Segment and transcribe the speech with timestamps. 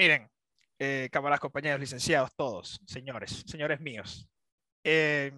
[0.00, 0.30] Miren,
[0.78, 4.26] eh, cámaras, compañeros, licenciados, todos, señores, señores míos.
[4.82, 5.30] Eh,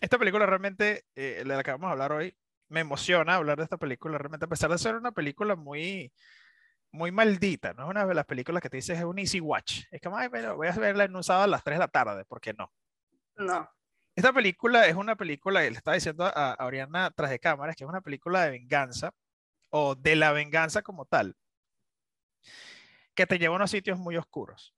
[0.00, 2.36] esta película realmente, eh, de la que vamos a hablar hoy,
[2.68, 6.12] me emociona hablar de esta película, realmente, a pesar de ser una película muy,
[6.92, 9.86] muy maldita, no es una de las películas que te dices es un easy watch.
[9.90, 11.88] Es como, ay, pero voy a verla en un sábado a las 3 de la
[11.88, 12.72] tarde, ¿por qué no?
[13.34, 13.68] No.
[14.14, 17.82] Esta película es una película, le estaba diciendo a, a Oriana tras de cámaras, que
[17.82, 19.10] es una película de venganza,
[19.70, 21.36] o de la venganza como tal,
[23.14, 24.74] que te lleva a unos sitios muy oscuros.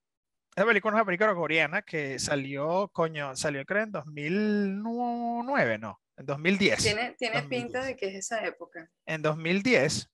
[0.51, 6.27] Esta película es una película coreana que salió, coño, salió creo en 2009, no, en
[6.27, 6.83] 2010.
[6.83, 7.63] Tiene, tiene 2010.
[7.63, 8.91] pinta de que es esa época.
[9.05, 10.11] En 2010.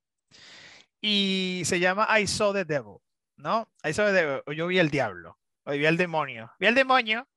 [1.01, 2.97] Y se llama I Saw the Devil,
[3.37, 3.69] ¿no?
[3.85, 6.51] I Saw the Devil, o yo vi el diablo, o vi el demonio.
[6.59, 7.29] Vi el demonio.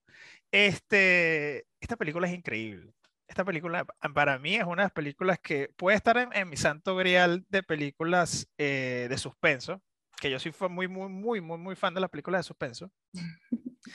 [0.51, 2.95] Este, esta película es increíble.
[3.27, 6.57] Esta película para mí es una de las películas que puede estar en, en mi
[6.57, 9.81] santo grial de películas eh, de suspenso,
[10.19, 12.91] que yo sí fui muy, muy, muy, muy, muy fan de las películas de suspenso.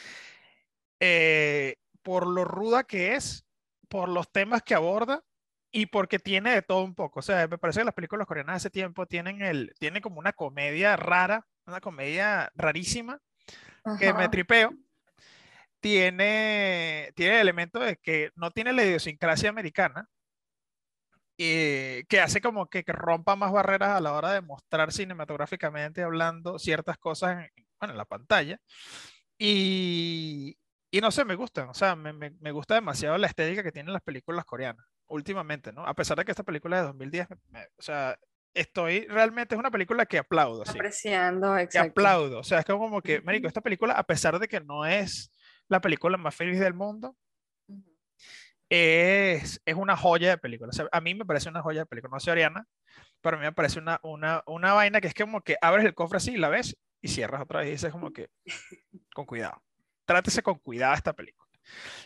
[1.03, 3.47] Eh, por lo ruda que es,
[3.89, 5.25] por los temas que aborda
[5.73, 7.21] y porque tiene de todo un poco.
[7.21, 10.19] O sea, me parece que las películas coreanas de ese tiempo tienen, el, tienen como
[10.19, 13.19] una comedia rara, una comedia rarísima,
[13.99, 14.31] que me Ajá.
[14.31, 14.75] tripeo.
[15.81, 20.07] Tiene, tiene el elemento de que no tiene la idiosincrasia americana,
[21.43, 26.03] eh, que hace como que, que rompa más barreras a la hora de mostrar cinematográficamente
[26.03, 28.59] hablando ciertas cosas en, bueno, en la pantalla.
[29.39, 30.57] Y,
[30.91, 33.73] y no sé, me gustan, o sea, me, me, me gusta demasiado la estética que
[33.73, 35.85] tienen las películas coreanas últimamente, ¿no?
[35.87, 38.17] A pesar de que esta película es de 2010, me- o sea,
[38.53, 41.91] estoy realmente es una película que aplaudo, sí Apreciando, que exacto.
[41.91, 42.39] aplaudo.
[42.41, 45.33] O sea, es como que, marico, esta película, a pesar de que no es
[45.69, 47.17] la película más feliz del mundo.
[48.71, 50.71] Es, es una joya de película.
[50.71, 52.13] O sea, a mí me parece una joya de película.
[52.15, 52.67] No sé, Oriana,
[53.21, 55.95] pero a mí me parece una, una, una vaina que es como que abres el
[55.95, 58.29] cofre así, la ves y cierras otra vez y dices como que,
[59.15, 59.63] con cuidado.
[60.05, 61.49] Trátese con cuidado esta película.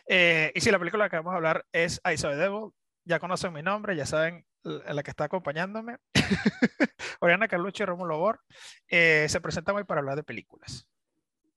[0.06, 2.70] Eh, y si la película que vamos a hablar es I Saw the Devil,
[3.04, 5.98] ya conocen mi nombre, ya saben la que está acompañándome.
[7.20, 8.40] Oriana Carlucci y Rómulo Bor.
[8.88, 10.86] Eh, se presentan hoy para hablar de películas.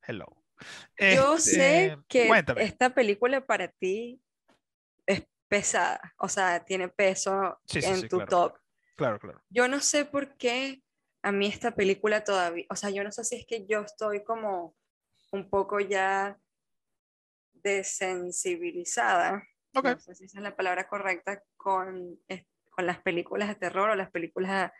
[0.05, 0.25] Hello.
[0.97, 2.63] Yo sé Este, que Cuéntame.
[2.63, 4.21] esta película para ti
[5.47, 8.57] pesada, o sea, tiene peso Sí, sí, en sí, tu claro, top.
[8.95, 9.41] Claro, claro.
[9.49, 10.81] Yo no sé por qué
[11.23, 14.23] a mí esta película todavía, o sea, yo no sé si es que yo estoy
[14.23, 14.75] como
[15.31, 16.39] un poco ya
[17.53, 19.43] desensibilizada,
[19.75, 19.85] Ok.
[19.85, 23.89] no sé si esa es la palabra correcta, con, es- con las películas de terror
[23.89, 24.71] o las películas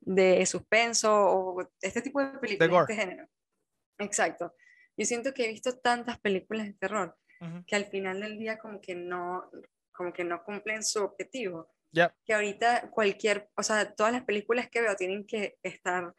[0.00, 3.28] de suspenso o este tipo de películas de este género.
[3.98, 4.54] Exacto.
[4.96, 7.64] Yo siento que he visto tantas películas de terror Ujú.
[7.66, 9.50] que al final del día como que no,
[9.96, 11.68] como que no cumplen su objetivo.
[11.92, 12.14] Ya.
[12.24, 16.12] Que ahorita cualquier, o sea, todas las películas que veo tienen que estar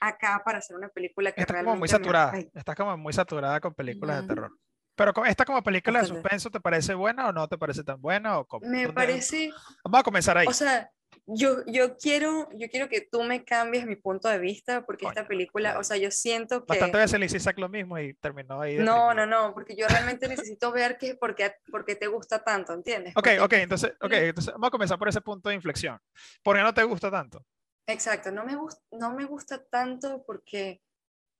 [0.00, 2.28] acá para hacer una película que Está como realmente muy me saturada.
[2.28, 2.58] afecte.
[2.58, 4.50] Está como muy saturada con películas de terror.
[4.94, 8.38] Pero esta como película de suspenso, ¿te parece buena o no te parece tan buena?
[8.38, 8.66] O cómo?
[8.66, 9.50] Me ¿Dónde- parece,
[9.84, 10.46] Vamos a comenzar ahí.
[10.46, 10.90] o sea,
[11.26, 15.26] yo, yo quiero, yo quiero que tú me cambies mi punto de vista porque esta
[15.26, 15.80] película, claro.
[15.80, 18.76] o sea, yo siento que Bastante veces le hice Isaac lo mismo y terminó ahí.
[18.78, 22.44] no, no, no, porque yo realmente necesito ver que por qué, por qué te gusta
[22.44, 23.12] tanto, ¿entiendes?
[23.16, 24.18] Ok, Porque- ok, entonces, ok, Sí.
[24.20, 25.98] entonces vamos a comenzar por ese punto de inflexión.
[26.44, 27.44] ¿Por qué no te gusta tanto?
[27.88, 30.80] Exacto, no me, gust- no me gusta tanto porque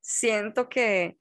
[0.00, 1.18] siento que,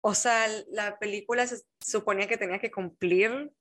[0.00, 3.52] o sea, la película se suponía que tenía que cumplir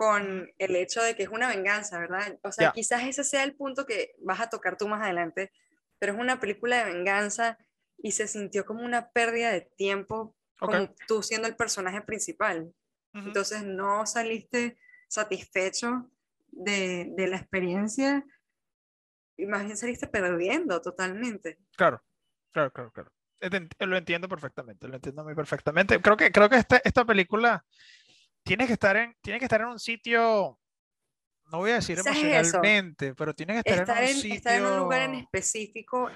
[0.00, 2.38] con el hecho de que es una venganza, ¿verdad?
[2.42, 5.52] O sea, quizás ese sea el punto que vas a tocar tú más adelante,
[5.98, 7.58] pero es una película de venganza
[7.98, 10.70] y se sintió como una pérdida de tiempo, Ok.
[10.72, 12.72] como tú siendo el personaje principal.
[13.12, 16.10] Entonces no saliste satisfecho
[16.50, 18.24] de, de la experiencia
[19.36, 21.58] y más bien saliste perdiendo totalmente.
[21.76, 22.02] Claro,
[22.52, 23.12] claro, claro, claro.
[23.80, 26.00] Lo entiendo perfectamente, lo entiendo muy perfectamente.
[26.00, 27.66] Creo que, creo que este- esta película
[28.42, 30.58] tiene que estar en, tiene que estar en un sitio,
[31.50, 34.36] no voy a decir es emocionalmente, pero tiene que estar Estar en un en, sitio.
[34.36, 36.10] estar en un lugar en específico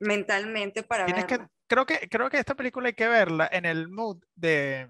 [0.00, 1.52] mentalmente para Tienes que, verla.
[1.66, 4.88] creo que, creo que esta película hay que verla en el mood de.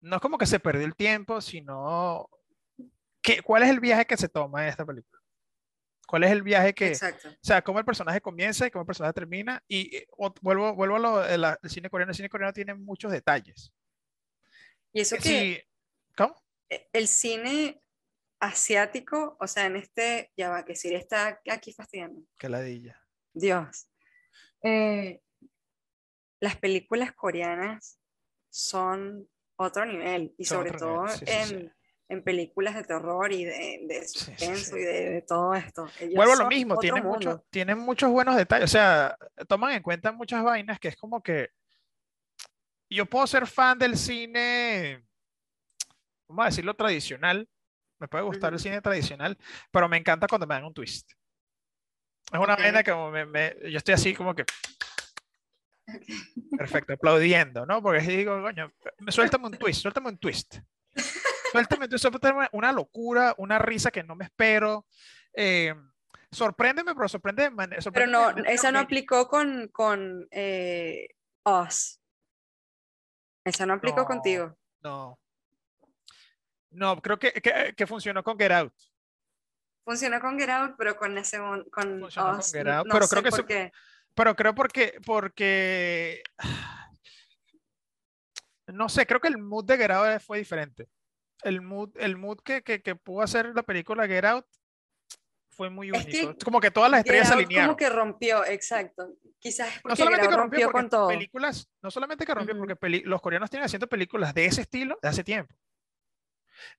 [0.00, 2.28] No es como que se perdió el tiempo, sino.
[3.22, 5.20] ¿qué, ¿Cuál es el viaje que se toma en esta película?
[6.06, 7.30] ¿Cuál es el viaje que, Exacto.
[7.30, 9.64] o sea, cómo el personaje comienza y cómo el personaje termina?
[9.66, 10.06] Y eh,
[10.42, 12.10] vuelvo, vuelvo a lo del cine coreano.
[12.10, 13.72] El cine coreano tiene muchos detalles.
[14.94, 15.62] Y eso Que que sí,
[16.16, 16.34] ¿cómo?
[16.70, 17.82] e- el cine
[18.40, 22.22] asiático, o sea, en este, ya va, que Siri está aquí fastidiando.
[22.38, 22.98] Que ladilla.
[23.32, 23.88] Dios.
[24.62, 25.20] Eh,
[26.40, 27.98] las películas coreanas
[28.50, 31.54] son otro nivel y Son sobre todo sí, sí, sí.
[31.54, 31.74] en,
[32.08, 35.88] en películas de terror y de, de suspenso y de, de todo esto.
[36.00, 39.16] Ellos Vuelvo a lo mismo, tienen, muchos tienen muchos buenos detalles, o sea,
[39.48, 41.50] toman en cuenta muchas vainas que es como que
[42.94, 45.04] yo puedo ser fan del cine,
[46.28, 47.48] vamos a decirlo tradicional,
[47.98, 49.38] me puede gustar el cine tradicional,
[49.70, 51.10] pero me encanta cuando me dan un twist.
[52.32, 52.60] Es una Ok.
[52.60, 54.44] vaina que me- me- yo estoy así como que
[56.56, 57.82] perfecto, aplaudiendo, ¿no?
[57.82, 60.56] Porque digo, coño, me- suéltame un twist, suéltame un twist.
[61.52, 64.86] Suéltame un twist, suéltame una locura, una risa que no me espero.
[65.36, 65.74] eh,
[66.30, 67.50] sorpréndeme, pero sorprende.
[67.92, 71.08] Pero no, esa no aplicó con, con eh,
[71.44, 72.00] Us.
[73.44, 74.06] Esa no aplicó No.
[74.06, 74.56] contigo.
[74.82, 75.18] No.
[76.70, 78.72] No, creo que, que, que funcionó con Get Out.
[79.84, 83.22] Funcionó con Get Out, pero con ese con Funcionó con Get Out, no pero creo
[83.22, 83.72] que por se- qué.
[84.14, 86.22] Pero creo porque, porque,
[88.68, 90.88] no sé, creo que el mood de Get Out fue diferente.
[91.42, 94.46] El mood, el mood que, que, que pudo hacer la película Get Out
[95.54, 96.44] fue muy Es que único.
[96.44, 97.68] Como que todas las estrellas se alinearon.
[97.68, 99.08] como que rompió, exacto.
[99.38, 101.08] Quizás es No porque solamente que rompió, rompió porque con todo.
[101.08, 102.60] películas, no solamente que rompió, Ujú.
[102.62, 105.54] porque peli- los coreanos tienen haciendo películas de ese estilo de hace tiempo.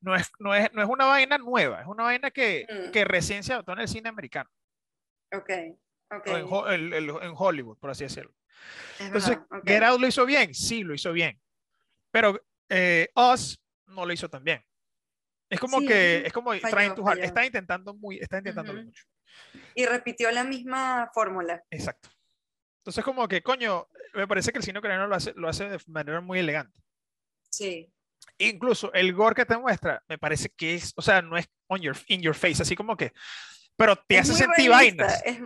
[0.02, 2.92] No es, no es, no es una vaina nueva, es una vaina que, Mm.
[2.92, 4.50] que recién se adoptó en el cine americano,
[5.34, 5.50] Ok,
[6.12, 6.28] ok.
[6.50, 8.34] o en, el- el- en Hollywood, por así decirlo.
[9.00, 9.68] es Entonces, verdad, ok.
[9.68, 11.40] Get Out lo hizo bien, sí, lo hizo bien.
[12.12, 14.64] Pero eh, Us no lo hizo tan bien.
[15.50, 17.20] Es como Sí, que, es como falló, trying too hard.
[17.20, 18.84] Está intentando muy, está intentando Ujú.
[18.84, 19.04] mucho.
[19.76, 21.64] Y repitió la misma fórmula.
[21.70, 22.10] Exacto.
[22.80, 25.80] Entonces, como que, coño, me parece que el cine coreano lo hace, lo hace de
[25.88, 26.80] manera muy elegante.
[27.50, 27.92] Sí.
[28.38, 31.82] Incluso el gore que te muestra, me parece que es, o sea, no es on
[31.82, 33.12] your, in your face, así como que,
[33.76, 35.24] pero te Es hace muy sentir realista, vainas.
[35.26, 35.40] Es,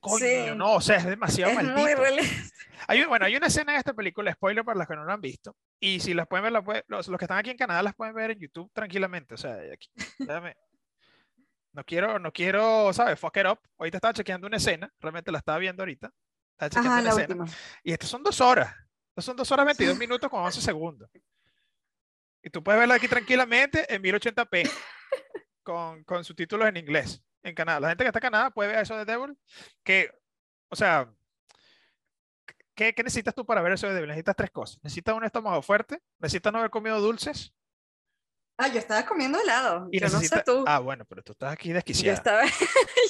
[0.00, 0.50] Coño, sí.
[0.56, 2.00] no, o sea, es demasiado es muy maldito.
[2.00, 2.54] realista.
[2.86, 5.20] Hay, bueno, hay una escena de esta película, spoiler para los que no la han
[5.20, 7.82] visto, y si las pueden ver, la puede- los, los que están aquí en Canadá
[7.82, 9.34] las pueden ver en YouTube tranquilamente.
[9.34, 9.88] O sea, aquí,
[10.18, 10.56] déjame-
[11.72, 13.18] no quiero, no quiero, ¿sabes?
[13.20, 13.60] Fuck it up.
[13.78, 16.12] Ahorita estaba chequeando una escena, realmente la estaba viendo ahorita.
[16.52, 17.44] Estaba chequeando Ajá, una la escena.
[17.44, 17.58] última.
[17.84, 18.74] Y estas son dos horas.
[19.10, 21.08] Estas son dos horas 22 minutos con 11 segundos.
[22.42, 24.70] Y tú puedes verla aquí tranquilamente en 1080p
[25.62, 27.80] con, con subtítulos en inglés en Canadá.
[27.80, 29.36] La gente que está en Canadá puede ver eso de Devil.
[29.84, 30.10] Que,
[30.68, 31.12] o sea,
[32.78, 34.08] ¿qué, qué necesitas tú para ver eso de Devil?
[34.08, 34.78] Necesitas tres cosas.
[34.82, 37.52] Necesitas un estómago fuerte, necesitas no haber comido dulces
[38.60, 39.88] Ah, yo estaba comiendo helado.
[39.92, 40.40] y yo no necesitas...
[40.40, 40.64] sé tú.
[40.66, 42.16] Ah, bueno, pero tú estás aquí yo desquiciada.
[42.16, 42.42] estaba.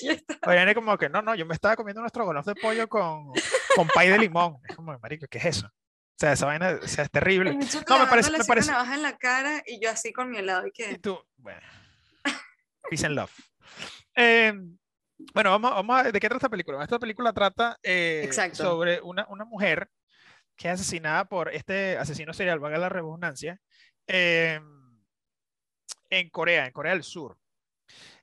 [0.02, 2.86] yo estaba- es como que no, no, yo me estaba comiendo nuestro golof de pollo
[2.88, 3.32] con,
[3.74, 4.58] con pay de limón.
[4.68, 5.66] Es como, marico, ¿qué es eso?
[5.68, 7.50] O sea, esa vaina o sea, es terrible.
[7.50, 10.12] el No, me parece- me así una parece- navaja en la cara y yo así
[10.12, 10.66] con mi helado.
[10.66, 10.98] ¿Y Y qué?
[10.98, 11.66] tú, bueno,
[12.90, 13.32] peace and love.
[14.16, 14.52] Eh,
[15.34, 16.82] bueno, vamos, vamos a, ¿de qué trata esta película?
[16.82, 19.88] Esta película trata eh, sobre una, una mujer
[20.56, 23.60] que es asesinada por este asesino serial, valga la redundancia,
[24.06, 24.60] eh,
[26.10, 27.36] en Corea, en Corea del Sur.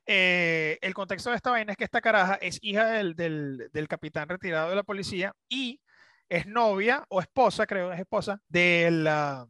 [0.05, 3.87] Eh, el contexto de esta vaina es que esta caraja es hija del, del, del
[3.87, 5.81] capitán retirado de la policía y
[6.29, 9.47] es novia o esposa, creo, es esposa de la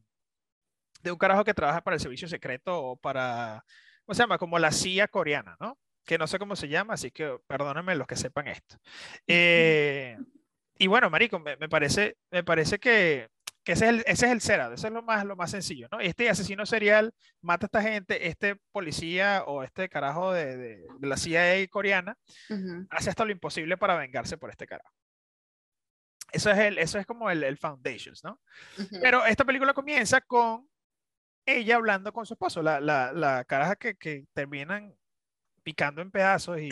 [1.01, 3.63] de un carajo que trabaja para el servicio secreto o para,
[4.05, 4.37] ¿cómo se llama?
[4.39, 5.77] Como la CIA coreana, ¿no?
[6.05, 8.77] Que no sé cómo se llama, así que perdónenme los que sepan esto.
[9.27, 10.17] Eh,
[10.77, 13.29] y bueno, marico, me, me parece, me parece que,
[13.63, 15.87] que ese es el, ese es el setup, ese es lo más, lo más sencillo,
[15.91, 15.99] ¿no?
[15.99, 21.07] Este asesino serial mata a esta gente, este policía o este carajo de, de- de
[21.07, 22.17] la CIA coreana
[22.49, 22.85] Ujú.
[22.91, 24.93] hace hasta lo imposible para vengarse por este carajo.
[26.31, 28.39] Eso es, el, eso es como el, el Foundations, ¿no?
[28.77, 28.99] Ujú.
[29.01, 30.69] Pero esta película comienza con
[31.47, 34.93] ella hablando con su esposo, la, la, la caraja que, que terminan
[35.65, 36.69] picando en pedazos y,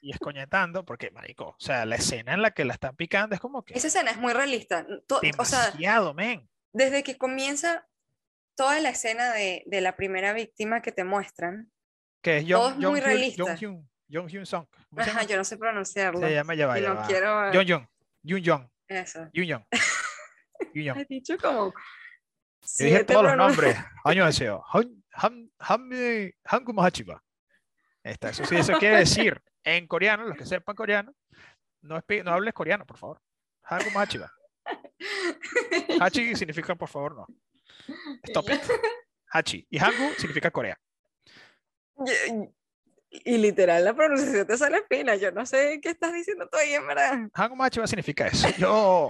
[0.00, 3.40] y escoñetando, porque, marico, o sea, la escena en la que la están picando es
[3.40, 4.86] como que Esa escena es muy realista.
[5.06, 6.48] To- o sea, demasiado, men.
[6.72, 7.86] desde que comienza
[8.54, 11.70] toda la escena de, de la primera víctima que te muestran.
[12.22, 13.00] Que es todo Jong, es muy
[13.36, 13.88] Jong Hyun-.
[14.10, 14.66] Jong Hyun, Song.
[14.88, 16.20] ¿Cómo se Ajá, yo no sé pronunciarlo.
[16.20, 17.52] Se llama, ya va, no quiero.
[17.52, 17.66] Jong,
[18.88, 19.28] Eso.
[19.34, 19.64] Jong,
[21.08, 21.74] dicho como.
[22.78, 23.76] Yo dije todos los nombres.
[24.04, 24.64] Año deseo.
[24.72, 25.50] Han, han.
[28.06, 31.12] Esta, eso sí, eso quiere decir en coreano, los que sepan coreano,
[31.82, 33.20] no, no hables coreano, por favor.
[33.64, 34.32] Hankum Hachiba.
[36.00, 37.26] Hachi significa por favor no.
[38.22, 38.62] Stop it.
[39.32, 39.66] Hachi.
[39.68, 40.78] Y Hangu significa Corea.
[43.10, 45.16] Y, y literal, la pronunciación te sale fina.
[45.16, 47.28] Yo no sé qué estás diciendo tú ahí, en verdad.
[47.34, 48.48] Hankum Hachiba significa eso.
[48.56, 49.08] Yo.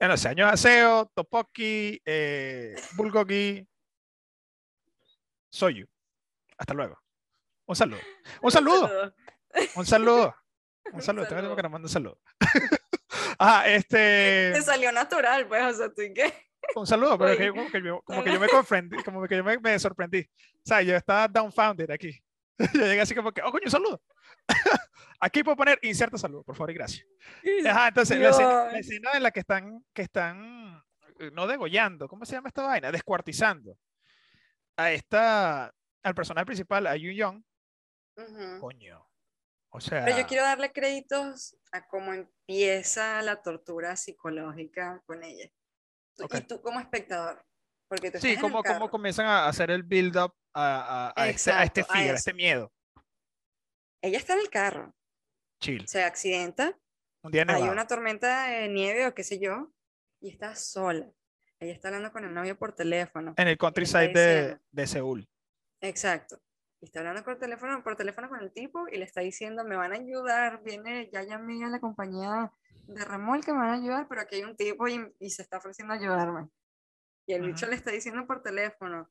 [0.00, 3.68] ya no sé, año de aseo, topoki, eh, bulgogi,
[5.50, 5.86] soyu.
[6.56, 7.01] Hasta luego.
[7.66, 8.00] Un saludo.
[8.40, 9.14] Un saludo.
[9.76, 10.34] Un saludo.
[10.92, 11.26] Un saludo.
[11.26, 11.56] Tengo saludo.
[11.56, 12.18] que nos manda un saludo.
[13.38, 14.50] Ajá, este.
[14.52, 16.32] Te salió natural, pues, o sea, tú y qué.
[16.74, 19.44] Un saludo, pero que como que yo, como que yo me confundí, como que yo
[19.44, 20.20] me, me sorprendí.
[20.20, 22.22] O sea, yo estaba dumbfounded aquí.
[22.58, 24.02] Yo llegué así como que, oh, coño, un saludo.
[25.20, 27.06] Aquí puedo poner inserto saludo, por favor, y gracias.
[27.66, 30.82] Ajá, entonces la escena, la escena en la que están, que están,
[31.20, 32.90] eh, no degollando, ¿cómo se llama esta vaina?
[32.90, 33.76] Descuartizando
[34.76, 37.42] a esta, al personaje principal, a Yu Young,
[38.16, 38.60] Ujú.
[38.60, 39.06] coño.
[39.74, 45.50] O sea, Pero yo quiero darle créditos a cómo empieza la tortura psicológica con ella.
[46.16, 46.34] Tú- Ok.
[46.34, 47.42] Y tú como espectador.
[47.88, 51.62] Porque tú sí, cómo, cómo comienzan a hacer el build-up a, a- a este, a
[51.64, 52.70] este fear, a este miedo.
[54.02, 54.94] Ella está en el carro,
[55.60, 55.86] Chill.
[55.86, 56.76] se accidenta,
[57.22, 59.72] Un día hay una tormenta de nieve o qué sé yo,
[60.20, 61.06] y está sola.
[61.60, 63.34] Ella está hablando con el novio por teléfono.
[63.36, 65.28] En el countryside de, de Seúl.
[65.80, 66.40] Exacto.
[66.82, 69.76] Y está hablando por teléfono, por teléfono con el tipo y le está diciendo, me
[69.76, 72.52] van a ayudar, viene, ya llamé a la compañía
[72.88, 75.58] de remolque, me van a ayudar, pero aquí hay un tipo y, y se está
[75.58, 76.48] ofreciendo a ayudarme.
[77.24, 79.08] Y el bicho le está diciendo por teléfono,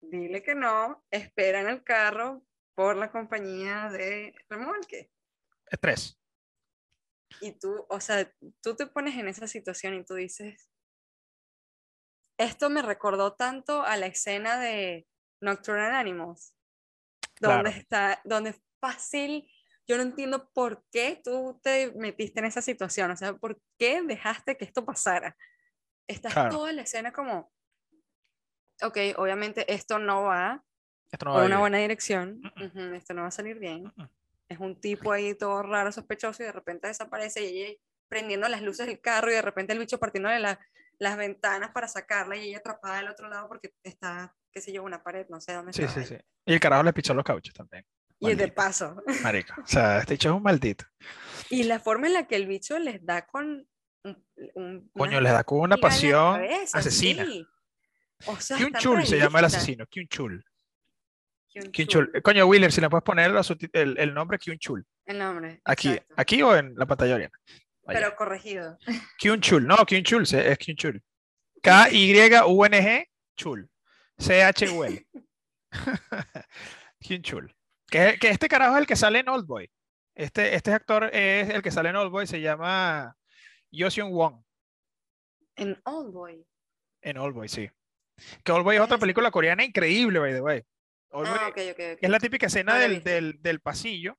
[0.00, 5.12] dile que no, espera en el carro por la compañía de remolque.
[5.70, 6.20] Estrés.
[7.40, 8.28] Y tú, o sea,
[8.60, 10.68] tú te pones en esa situación y tú dices,
[12.36, 15.06] esto me recordó tanto a la escena de
[15.40, 16.53] Nocturnal Animals,
[17.40, 17.78] donde Claro.
[17.80, 19.48] está, donde es fácil,
[19.86, 24.02] yo no entiendo por qué tú te metiste en esa situación, o sea, por qué
[24.02, 25.36] dejaste que esto pasara.
[26.06, 26.50] Estás Claro.
[26.50, 27.52] toda la escena como,
[28.82, 30.64] ok, obviamente esto no va
[31.10, 32.66] Esto no va una buena dirección, Mm-mm.
[32.66, 33.92] ujú, esto no va a salir bien.
[34.48, 38.62] Es un tipo ahí todo raro, sospechoso, y de repente desaparece y ella prendiendo las
[38.62, 40.58] luces del carro y de repente el bicho partiéndole la-
[40.98, 44.82] las ventanas para sacarla y ella atrapada del otro lado porque está, qué sé yo,
[44.82, 46.20] una pared, no sé dónde Sí, estaba sí, ella.
[46.22, 46.26] sí.
[46.46, 47.84] Y el carajo le pichó los cauchos también.
[48.20, 48.54] Y de Maldito.
[48.54, 49.02] paso.
[49.22, 49.54] Marico.
[49.62, 50.84] O sea, este hecho es un maldito.
[51.50, 53.66] Y la forma en la que el bicho les da con
[54.04, 57.24] un, un- Coño, les da con una pasión cabeza, asesina.
[57.24, 57.46] sí.
[58.26, 59.86] O sea, Kyun están Chul se llama el asesino.
[59.86, 60.44] Kyun Chul.
[61.48, 62.22] Kyun Kyun Chul, Chul.
[62.22, 63.32] Coño, Wheeler, si le puedes poner
[63.72, 64.86] el, el nombre Kyun Chul.
[65.06, 65.60] El nombre.
[65.64, 66.14] Aquí, exacto.
[66.16, 67.38] aquí o en la pantalla oriana.
[67.86, 67.98] Allá.
[68.00, 68.78] Pero corregido.
[69.18, 69.66] Kyun Chul.
[69.66, 71.02] No, Kyun Chul, se- es Kyun Chul.
[71.62, 73.68] K-Y-U-N-G Chul.
[74.18, 75.06] C-H-U-L.
[77.00, 77.54] Kyun Chul.
[77.88, 79.70] Que, que este carajo es el que sale en Old Boy.
[80.14, 83.16] Este, este actor es el que sale en Old Boy, se llama
[83.70, 84.42] Yoseon Wong.
[85.56, 86.46] En Old Boy.
[87.02, 87.68] En Old Boy, sí.
[88.44, 90.62] Que Old Boy es otra Ah, película coreana increíble, by the way.
[91.10, 91.98] Old Boy Ah, ok, ok, ok.
[92.00, 94.16] es la típica escena del, del, del pasillo.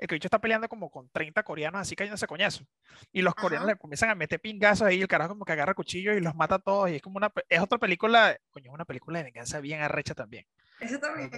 [0.00, 2.64] El que está peleando como con 30 coreanos así cayéndose coñazo.
[3.12, 6.16] Y los coreanos le comienzan a meter pingazos ahí, el carajo como que agarra cuchillos
[6.16, 6.88] y los mata a todos.
[6.90, 10.14] Y es como una, es otra película, coño, es una película de venganza bien arrecha
[10.14, 10.46] también.
[10.80, 11.30] Eso también.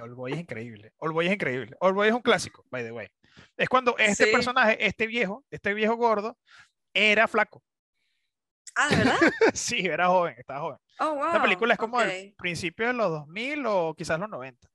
[0.00, 0.92] Old Boy es increíble.
[0.98, 1.74] Old Boy es increíble.
[1.80, 3.08] Old Boy es un clásico, by the way.
[3.56, 4.32] Es cuando este Sí.
[4.32, 6.36] personaje, este viejo, este viejo gordo,
[6.92, 7.62] era flaco.
[8.74, 9.16] Ah, ¿de verdad?
[9.54, 10.78] sí, era joven, estaba joven.
[10.98, 11.32] Oh, wow.
[11.32, 12.04] La película es como ok.
[12.04, 14.68] el principio de los 2000 o quizás los 90.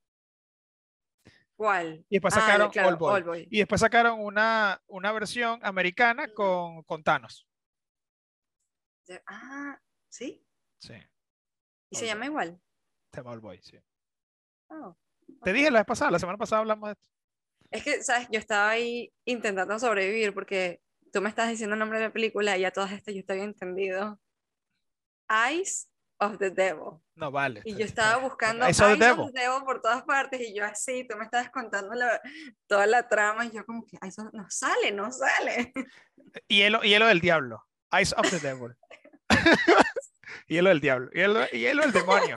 [1.58, 2.06] ¿Cuál?
[2.08, 3.48] Y después Ah, sacaron claro, Old Boy.
[3.50, 7.48] Y después sacaron una, una versión americana con, con Thanos.
[9.26, 10.46] Ah, ¿sí?
[10.80, 10.94] Sí,
[11.90, 12.62] ¿Y se llama igual?
[13.12, 13.78] se llama Old Boy, sí.
[14.70, 14.96] Oh,
[15.44, 17.10] Te dije la vez pasada, la semana pasada hablamos de esto.
[17.72, 18.28] Es que, ¿sabes?
[18.32, 22.58] Yo estaba ahí intentando sobrevivir porque tú me estás diciendo el nombre de la película
[22.58, 24.20] y a todas estas yo había entendido.
[25.30, 27.00] Eyes of the Devil.
[27.16, 27.62] No, vale.
[27.66, 29.32] Y yo estaba buscando Eyes of the devil.
[29.34, 32.22] Devil por todas partes y yo así, tú me estabas contando la-
[32.68, 35.74] toda la trama y yo como que, "Eyes of- no sale, no sale.
[36.48, 37.64] Hielo, hielo del diablo.
[37.92, 38.76] Eyes of the Devil.
[40.48, 41.10] hielo del diablo.
[41.12, 42.36] Hielo, hielo del demonio.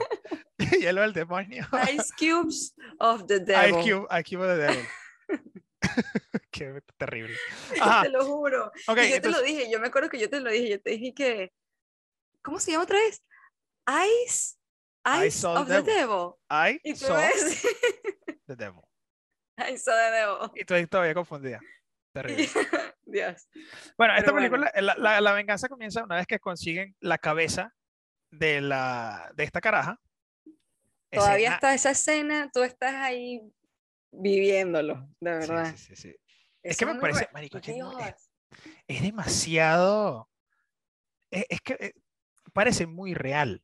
[0.79, 1.67] hielo del demonio.
[1.93, 3.79] Ice Cubes of the Devil.
[3.79, 4.87] Ice Cube, Ice Cube of the Devil.
[6.51, 7.35] Qué terrible.
[7.79, 8.03] Ajá.
[8.03, 8.71] te lo juro.
[8.87, 10.81] Ok, y yo te lo dije, yo me acuerdo que yo te lo dije, yo
[10.81, 11.51] te dije que,
[12.41, 13.21] ¿cómo se llama otra vez?
[13.87, 14.57] Ice,
[15.05, 16.37] I Ice saw of the the Devil.
[16.49, 17.61] I Y saw ves,
[18.47, 18.83] the devil.
[19.57, 20.51] Ice of the Devil.
[20.55, 21.59] Y ahí todavía confundida.
[22.13, 22.47] Terrible.
[23.05, 23.47] Dios.
[23.97, 24.65] Bueno, esta Pero bueno.
[24.65, 27.73] película, la, la- la venganza comienza una vez que consiguen la cabeza
[28.31, 29.99] de, la, de esta caraja.
[31.11, 33.41] Todavía Escena- está esa escena, tú estás ahí
[34.13, 35.73] viviéndolo, de verdad.
[35.75, 36.15] sí, sí, sí.
[36.63, 38.29] Es que me parece, re- marico, es es
[38.87, 40.29] es demasiado.
[41.31, 41.93] Es, es que eh,
[42.53, 43.63] parece muy real.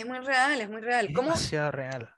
[0.00, 1.06] Es muy real, es muy real.
[1.08, 2.14] Es ¿Cómo, demasiado real.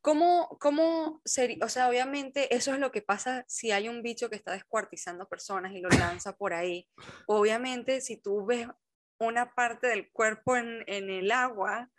[0.00, 1.58] ¿Cómo, cómo sería?
[1.64, 5.28] O sea, obviamente eso es lo que pasa si hay un bicho que está descuartizando
[5.28, 6.88] personas y lo lanza por ahí.
[7.26, 8.68] Obviamente, si tú ves
[9.18, 11.90] una parte del cuerpo en, en el agua,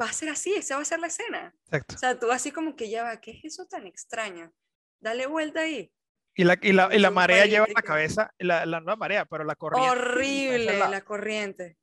[0.00, 1.54] va a ser así, esa va a ser la escena.
[1.66, 1.94] Exacto.
[1.94, 4.52] O sea, tú así como que ya va, ¿qué es eso tan extraño?
[5.00, 5.92] Dale vuelta ahí.
[6.34, 9.44] Y la, y la, y la marea lleva la cabeza, la, la nueva marea, pero
[9.44, 9.90] la corriente.
[9.90, 11.76] Horrible la- la corriente.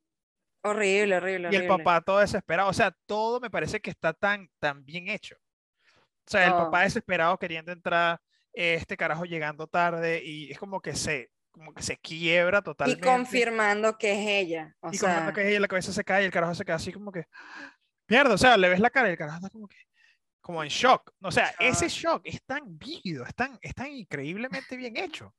[0.64, 1.68] Horrible, horrible, Y el horrible.
[1.68, 2.70] papá todo desesperado.
[2.70, 5.36] O sea, todo me parece que está tan, tan bien hecho.
[6.26, 6.64] O sea, el Todo.
[6.66, 8.20] papá desesperado queriendo entrar,
[8.52, 13.00] este carajo llegando tarde y es como que se, como que se quiebra Y totalmente.
[13.00, 14.76] confirmando que es ella.
[14.80, 16.76] O Y sea, confirmando que ella la cabeza se cae y el carajo se queda
[16.76, 17.26] así como que,
[18.08, 19.76] mierda, o sea, le ves la cara y el carajo está como que,
[20.40, 21.12] como en shock.
[21.22, 25.34] O sea, ese shock es tan vívido, es tan, es tan increíblemente bien hecho.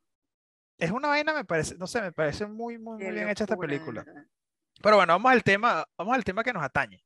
[0.78, 3.58] Es una vaina, me parece, no sé, me parece muy, muy, muy bien hecha esta
[3.58, 4.08] película.
[4.82, 7.04] Pero bueno, vamos al tema, vamos al tema que nos atañe,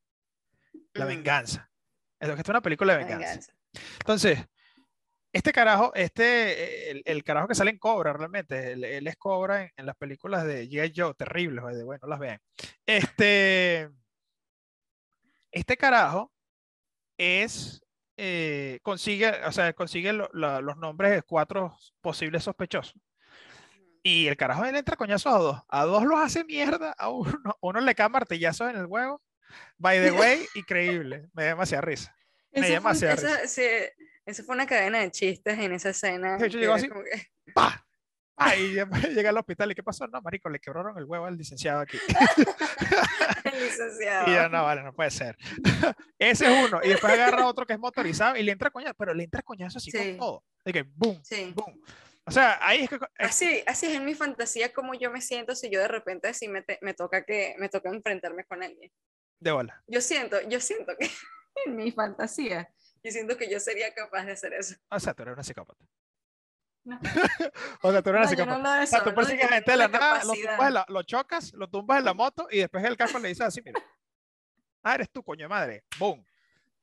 [0.94, 1.70] la Ujú, venganza.
[2.18, 3.28] Es lo que esta es una película de venganza.
[3.28, 3.52] venganza.
[4.00, 4.46] Entonces,
[5.32, 9.62] este carajo, este, el, el carajo que sale en Cobra realmente, él, él es Cobra
[9.62, 10.92] en, en las películas de G.I.
[10.94, 12.40] Joe, terribles, by the way, no las vean.
[12.84, 13.88] Este,
[15.52, 16.32] este carajo
[17.16, 17.80] es,
[18.16, 22.94] eh, consigue, o sea, consigue lo- la- los nombres de cuatro posibles sospechosos.
[24.02, 25.62] Y el carajo él entra coñazos a dos.
[25.68, 29.20] A dos los hace mierda, a uno, uno le cae martillazos en el huevo.
[29.78, 31.28] By the way, increíble.
[31.34, 32.14] Me da demasiada risa.
[32.52, 33.62] Me fue, demasiada esa, sí,
[34.26, 36.36] eso fue una cadena de chistes en esa escena.
[36.36, 36.88] De hecho, llegó así.
[36.88, 37.84] que- ¡Pah!
[38.34, 38.56] ¡Pah!
[38.56, 39.70] Y después llega al hospital.
[39.70, 40.06] ¿Y qué pasó?
[40.08, 41.98] No, marico, le quebraron el huevo al licenciado aquí.
[43.44, 44.30] el licenciado.
[44.30, 45.36] Y yo, no, vale, no puede ser.
[46.18, 46.80] Ese es uno.
[46.82, 49.78] Y después agarra otro que es motorizado y le entra coñazo, pero le entra coñazo
[49.78, 49.98] así Sí.
[49.98, 50.44] con todo.
[50.64, 51.52] De que, boom, Sí.
[51.54, 51.80] boom.
[52.30, 52.94] O sea, ahí es que...
[53.18, 56.28] es- Así, así es en mi fantasía como yo me siento si yo de repente
[56.28, 58.92] así me, te- me toca que me toca enfrentarme con alguien.
[59.40, 59.82] de bola.
[59.88, 61.10] Yo siento, yo siento que
[61.66, 62.72] en mi fantasía,
[63.02, 64.76] yo siento que yo sería capaz de hacer eso.
[64.90, 65.84] O sea, tú eres una psicópata.
[66.84, 66.98] No.
[67.82, 68.58] o sea, tú eres una No, yo psicópata.
[68.58, 70.86] no lo de O sea, eso, tú persigues gente de la nada, lo, tumbas la-
[70.88, 73.80] lo chocas, lo tumbas en la moto y después el casco le dice así, mira.
[74.82, 75.84] Ah, eres tú, coño de madre.
[75.98, 76.24] Boom.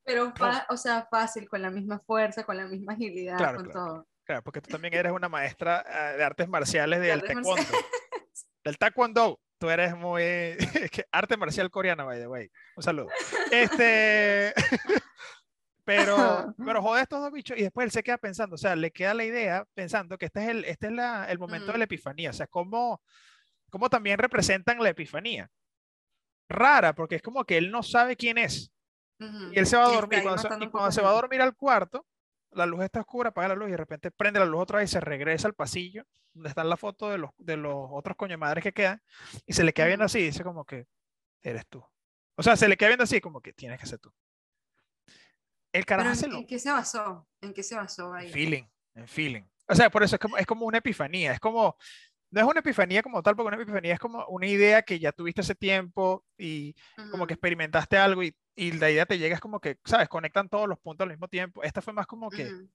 [0.03, 0.31] Pero,
[0.69, 4.07] o sea, fácil, con la misma fuerza, con la misma agilidad, Claro, con claro, todo.
[4.27, 7.63] Claro, porque tú también eres una maestra eh, de artes marciales De del artes taekwondo.
[8.63, 9.39] Del taekwondo.
[9.57, 10.21] Tú eres muy...
[11.11, 12.51] arte marcial coreana, by the way.
[12.75, 13.07] Un saludo.
[13.49, 14.53] Este...
[15.85, 18.75] pero, pero jode a estos dos bichos y después él se queda pensando, o sea,
[18.75, 21.71] le queda la idea pensando que este es el, este es la- el momento de
[21.71, 21.77] Ujú.
[21.79, 23.01] la epifanía, o sea, cómo,
[23.69, 25.49] cómo también representan la epifanía.
[26.49, 28.71] Rara, porque es como que él no sabe quién es.
[29.19, 29.53] Ujú.
[29.53, 30.21] Y él se va a dormir.
[30.23, 32.05] Cuando y cuando se va a dormir al cuarto,
[32.51, 34.89] la luz está oscura, apaga la luz y de repente prende la luz otra vez
[34.89, 38.37] y se regresa al pasillo donde está la foto de los, de los otros coño
[38.37, 39.01] madres que quedan
[39.45, 40.87] y se le queda viendo así y dice como que
[41.41, 41.83] eres tú.
[42.35, 44.13] O sea, se le queda viendo así como que tienes que ser tú.
[45.71, 47.27] El carajo ¿en, lo en qué se basó?
[47.41, 48.31] ¿En qué se basó en ahí?
[48.31, 48.63] feeling,
[48.95, 49.43] en feeling.
[49.67, 51.75] O sea, por eso es como, es como una epifanía, es como,
[52.31, 55.11] no es una epifanía como tal, porque una epifanía es como una idea que ya
[55.11, 56.73] tuviste hace tiempo y
[57.11, 60.09] como que experimentaste algo y, y la idea te llega, es como que, ¿sabes?
[60.09, 61.63] Conectan todos los puntos al mismo tiempo.
[61.63, 62.69] Esta fue más como que ujú.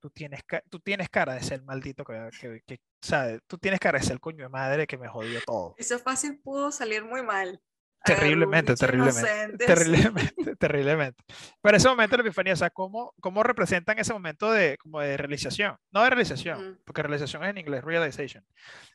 [0.00, 3.40] tú tienes, tú tienes cara de ser maldito que, que, que, ¿sabes?
[3.46, 5.76] Tú tienes cara de ser coño de madre que me jodió todo.
[5.78, 7.62] Eso fácil pudo salir muy mal.
[8.04, 11.24] Terriblemente, terriblemente, terriblemente, terriblemente.
[11.60, 15.00] Pero ese momento de la epifanía, o sea, ¿cómo, cómo representan ese momento de, como
[15.00, 15.76] de realización?
[15.90, 16.80] No de realización, Ujú.
[16.84, 18.44] porque realización es en inglés, realization.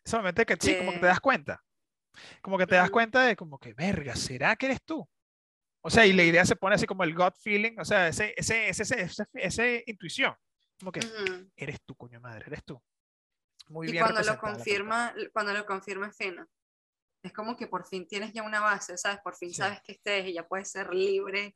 [0.04, 1.64] Ese momento que sí, como que te das cuenta.
[2.42, 5.08] Como que te das cuenta de como que, verga, ¿será que eres tú?
[5.86, 8.34] O sea, y la idea se pone así como el gut feeling, o sea, ese,
[8.38, 10.34] ese, ese, ese, ese- ese intuición.
[10.80, 11.52] Como que, Ujú.
[11.56, 12.82] eres tú, coño madre, eres tú.
[13.68, 16.48] Muy Y bien cuando lo confirma, cuando lo confirma fino.
[17.22, 19.20] Es como que por fin tienes ya una base, ¿sabes?
[19.24, 19.56] Por fin Sí.
[19.56, 21.56] sabes que estés y ya puedes ser libre,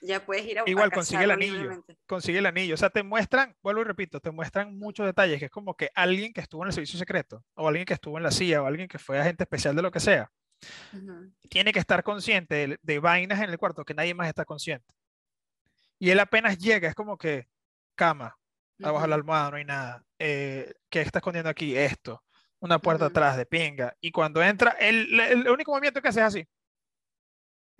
[0.00, 1.52] ya puedes ir a, a Igual consigue el anillo.
[1.54, 1.98] libremente.
[2.06, 2.74] Consigue el anillo.
[2.74, 5.90] O sea, te muestran, vuelvo y repito, te muestran muchos detalles, que es como que
[5.94, 8.66] alguien que estuvo en el servicio secreto, o alguien que estuvo en la CIA, o
[8.66, 10.30] alguien que fue agente especial de lo que sea,
[10.92, 11.32] Ujú.
[11.48, 14.92] tiene que estar consciente de, de vainas en el cuarto que nadie más está consciente.
[15.98, 17.48] Y él apenas llega, es como que,
[17.94, 18.36] cama,
[18.82, 19.20] abajo de la Ujú.
[19.20, 20.04] almohada no hay nada.
[20.18, 21.76] Eh, ¿Qué está escondiendo aquí?
[21.76, 22.22] Esto.
[22.60, 23.10] Una puerta Ujú.
[23.12, 23.96] atrás de pinga.
[24.00, 26.48] Y cuando entra, el, el único movimiento que hace es así.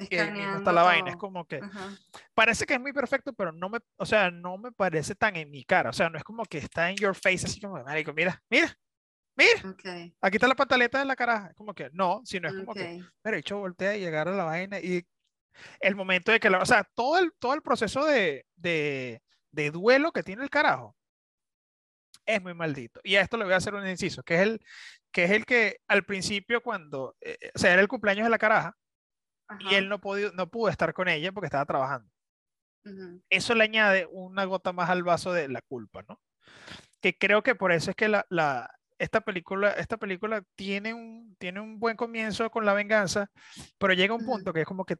[0.08, 1.10] Que está la vaina.
[1.10, 1.96] Es como que Ajá.
[2.34, 5.50] parece que es muy perfecto, pero no me, o sea, no me parece tan en
[5.50, 5.90] mi cara.
[5.90, 8.76] O sea, no es como que está en your face, así como, marico, mira, mira,
[9.36, 9.60] mira,
[10.20, 11.52] aquí está la pantaleta de la caraja.
[11.54, 12.80] Como que no, sino es como que,
[13.22, 15.06] pero hecho voltea y agarra la vaina y
[15.80, 19.70] el momento de que la, o sea, todo el, todo el proceso de, de, de
[19.70, 20.96] duelo que tiene el carajo
[22.26, 23.00] es muy maldito.
[23.04, 24.60] Y a esto le voy a hacer un inciso, que es el
[25.12, 28.38] que, es el que al principio cuando, eh, o sea, era el cumpleaños de la
[28.38, 28.76] caraja
[29.60, 32.10] y él no, podido, no pudo estar con ella porque estaba trabajando.
[33.30, 36.20] Eso le añade una gota más al vaso de la culpa, ¿no?
[37.00, 41.34] Que creo que por eso es que la, la- esta película, esta película tiene un,
[41.38, 43.30] tiene un buen comienzo con la venganza,
[43.78, 44.96] pero llega un punto que es como que,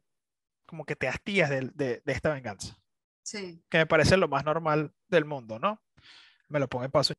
[0.65, 2.77] como que te hastías de, de- de esta venganza,
[3.23, 3.63] Sí.
[3.69, 5.81] que me parece lo más normal del mundo, ¿no?
[6.49, 7.13] Me lo pongo en paso.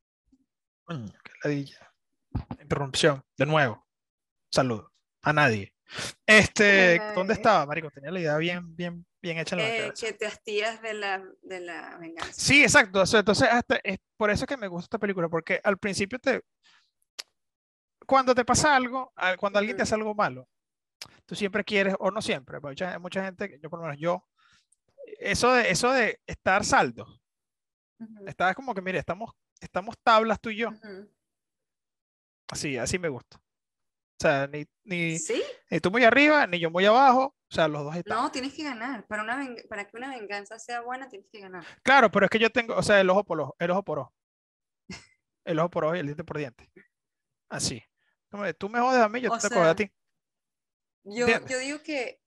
[1.43, 1.93] Ladilla.
[2.61, 3.87] Interrupción, de nuevo.
[4.53, 4.93] Saludo.
[5.23, 5.73] A nadie.
[6.27, 7.91] Este, ¿dónde estaba, marico?
[7.91, 10.07] Tenía la idea bien, bien, bien hecha en la Eh, cabeza.
[10.07, 12.33] que te hastías de la, de la venganza.
[12.33, 13.03] Sí, exacto.
[13.17, 16.43] entonces, hasta es por eso que me gusta esta película, porque al principio te,
[18.07, 20.49] cuando te pasa algo, cuando alguien te hace algo malo,
[21.27, 24.25] tú siempre quieres, o no siempre, pero mucha, mucha gente, yo por lo menos yo,
[25.19, 27.07] eso de, eso de estar saldo,
[27.99, 31.09] Ujú, estaba como que, mire, estamos, estamos tablas tú y yo, ujú.
[32.49, 33.41] así, así me gusta.
[34.19, 35.43] O sea, ni, ni, ¿Sí?
[35.71, 38.25] ni tú muy arriba, ni yo muy abajo, o sea, los dos estamos.
[38.25, 39.07] No, tienes que ganar.
[39.07, 41.65] Para, una para que una venganza sea buena, tienes que ganar.
[41.83, 43.99] Claro, pero es que yo tengo, o sea, el ojo por ojo, el ojo por
[43.99, 44.15] ojo.
[45.45, 46.69] El ojo por ojo y el diente por diente.
[47.49, 47.83] Así.
[48.59, 49.91] Tú me jodes a mí, yo O te jodo a ti.
[51.05, 52.21] Yo, yo digo que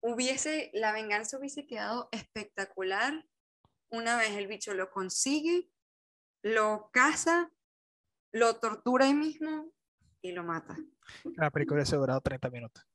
[0.00, 3.26] hubiese, la venganza hubiese quedado espectacular
[3.90, 5.68] una vez el bicho lo consigue,
[6.42, 7.52] lo caza,
[8.32, 9.70] lo tortura ahí mismo
[10.22, 10.76] y lo mata.
[11.36, 12.86] La película hubiese durado 30 minutos.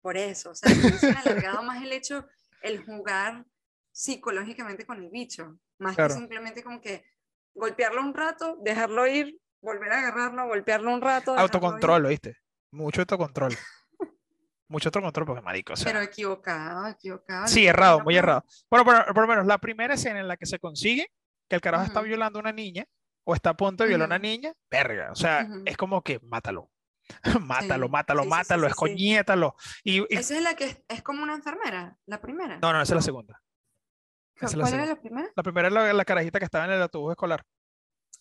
[0.00, 2.26] Por eso, o sea, hubiesen alargado más el hecho,
[2.62, 3.44] el jugar
[3.92, 6.14] psicológicamente con el bicho, más Claro.
[6.14, 7.04] que simplemente como que
[7.54, 11.36] golpearlo un rato, dejarlo ir, volver a agarrarlo, golpearlo un rato.
[11.36, 12.38] Autocontrol, ¿viste?
[12.70, 13.54] Mucho autocontrol.
[14.68, 15.92] Mucho autocontrol porque marico, o sea.
[15.92, 17.48] Pero equivocado, equivocado.
[17.48, 18.44] Sí, errado, muy errado.
[18.70, 21.10] Bueno, por, por lo menos la primera escena en la que se consigue
[21.48, 22.86] que el carajo está violando a una niña
[23.24, 25.10] o está a punto de violar a una niña, verga.
[25.12, 25.62] O sea, Ujú.
[25.66, 26.70] es como que mátalo.
[27.40, 29.56] mátalo, Sí, mátalo, sí, mátalo, sí, escoñétalo.
[29.84, 32.58] Y, y- Esa es la que es, es como una enfermera, la primera.
[32.60, 33.40] No, no, esa es la segunda.
[34.38, 35.28] ¿Cu- esa es la ¿Cuál era la primera?
[35.34, 37.44] La primera es la, la carajita que estaba en el autobús escolar.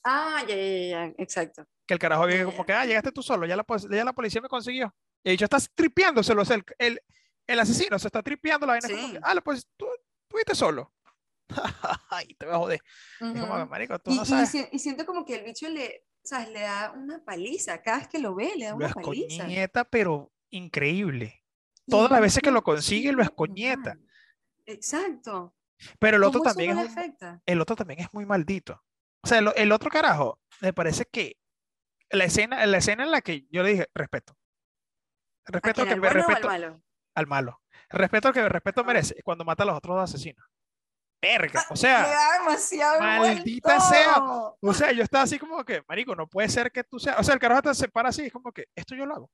[0.03, 1.65] Ah, ya, ya, ya, exacto.
[1.85, 4.41] Que el carajo viene como que, ah, llegaste tú solo, ya la, ya la policía
[4.41, 4.93] me consiguió.
[5.23, 7.01] Y dicho, estás tripeándoselo, o sea, el, el,
[7.47, 8.87] el asesino se está tripeando la vaina.
[8.89, 9.91] como que, ah, pues tú, tú
[10.31, 10.93] fuiste solo.
[12.09, 12.81] Ay, te voy a joder.
[13.19, 14.49] Es como, marico, tú Y, no y sabes.
[14.49, 16.49] si- y siento como que el bicho le, ¿sabes?
[16.49, 17.81] le da una paliza.
[17.81, 19.35] Cada vez que lo ve, le da Lo una paliza.
[19.43, 21.43] escoñeta, pero increíble.
[21.85, 23.97] Y Todas las veces que lo consigue, lo escoñeta.
[24.65, 25.55] Exacto.
[25.97, 26.95] Pero el otro ¿Cómo eso también es
[27.45, 28.83] el otro también es muy maldito.
[29.23, 31.37] O sea, el, el otro carajo, me parece que
[32.11, 34.37] la escena, la escena en la que yo le dije, respeto.
[35.45, 36.83] ¿A Respeto quién, que al me bueno o al respeto malo?
[37.15, 37.61] al malo.
[37.89, 38.87] Respeto que respeto Ajá.
[38.87, 40.45] merece cuando mata a los otros dos asesinos.
[41.21, 44.15] Verga, o Le sea, da demasiado maldita sea.
[44.61, 47.23] o sea, yo estaba así como que, marico, no puede ser que tú seas, o
[47.23, 49.31] sea, el carajo hasta se para así, es como que, esto yo lo hago.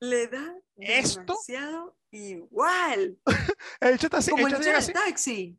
[0.00, 3.18] Le da Esto- demasiado igual.
[3.80, 5.58] El hecho está así, Como el el hecho llega del así, taxi.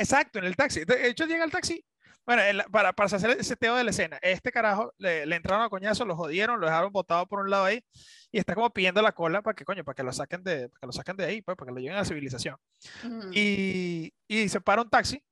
[0.00, 0.84] exacto, en el taxi.
[0.84, 1.84] De hecho llega el taxi,
[2.26, 5.64] bueno, el- para, para hacer el seteo de la escena, este carajo le, le entraron
[5.64, 7.84] a coñazo, lo jodieron, lo dejaron botado por un lado ahí,
[8.32, 10.80] y está como pidiendo la cola para que, coño, para que lo saquen de, para
[10.80, 12.56] que lo saquen de ahí, pues, para que lo lleven a la civilización.
[13.04, 13.30] Ujú.
[13.32, 15.22] y, y se para un taxi,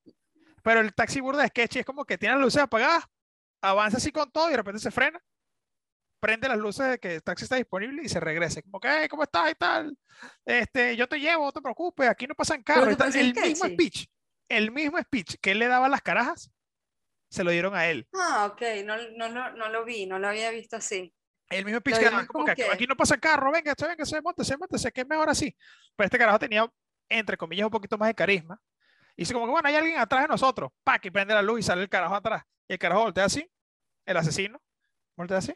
[0.62, 3.04] pero el taxi burda de sketchy es como que tiene las luces apagadas,
[3.62, 5.20] avanza así con todo y de repente se frena,
[6.20, 9.08] prende las luces de que el taxi está disponible y se regresa, como que, "Hey,
[9.08, 9.96] ¿cómo estás y tal?
[10.44, 12.86] Este, yo te llevo, no te preocupes, aquí no pasan carros.
[12.86, 13.08] te y tal".
[13.08, 13.74] parece El mismo sketchy?
[13.74, 14.06] speech,
[14.48, 16.50] el mismo speech que él le daba a las carajas,
[17.32, 18.06] se lo dieron a él.
[18.12, 21.14] Ah, ok, no, no, lo- no lo vi, no lo había visto así.
[21.48, 24.20] El mismo que como como que, aquí- que- aquí no pasa carro, venga, venga, se
[24.20, 25.56] monte, se monte, que es mejor así.
[25.96, 26.70] Pero este carajo tenía,
[27.08, 28.60] entre comillas, un poquito más de carisma.
[29.16, 30.70] Y dice como que, bueno, hay alguien atrás de nosotros.
[30.84, 32.42] Pa, que prende la luz y sale el carajo atrás.
[32.68, 33.50] Y el carajo voltea así,
[34.06, 34.60] el asesino,
[35.16, 35.54] voltea así.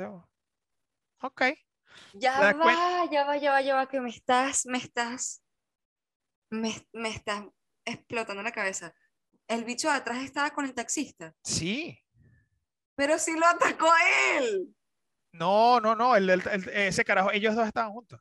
[0.00, 0.28] "Oh,
[1.22, 1.42] ok.
[2.14, 5.42] Ya va, ya va, ya va, ya va, que me estás, me estás,
[6.50, 7.44] me, me estás
[7.84, 8.94] explotando la cabeza.
[9.48, 11.98] El bicho de atrás estaba con el taxista, Sí.
[12.94, 14.74] pero sí lo atacó a él.
[15.32, 18.20] No, no, no, el, el- el- ese carajo, ellos dos estaban juntos.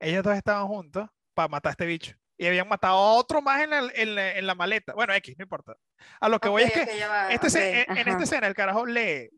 [0.00, 2.16] Ellos dos estaban juntos para matar a este bicho.
[2.36, 4.94] Y habían matado a otro más en la, en la- en la maleta.
[4.94, 5.76] Bueno, X, no importa.
[6.20, 9.28] A lo que voy es que va, Este se- en, esta escena el carajo lee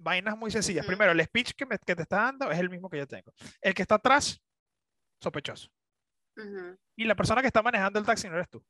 [0.00, 0.84] vainas muy sencillas.
[0.86, 3.32] Primero, el speech que, me- que te está dando es el mismo que yo tengo.
[3.60, 4.40] El que está atrás,
[5.22, 5.68] sospechoso.
[6.96, 8.64] Y la persona que está manejando el taxi no eres tú.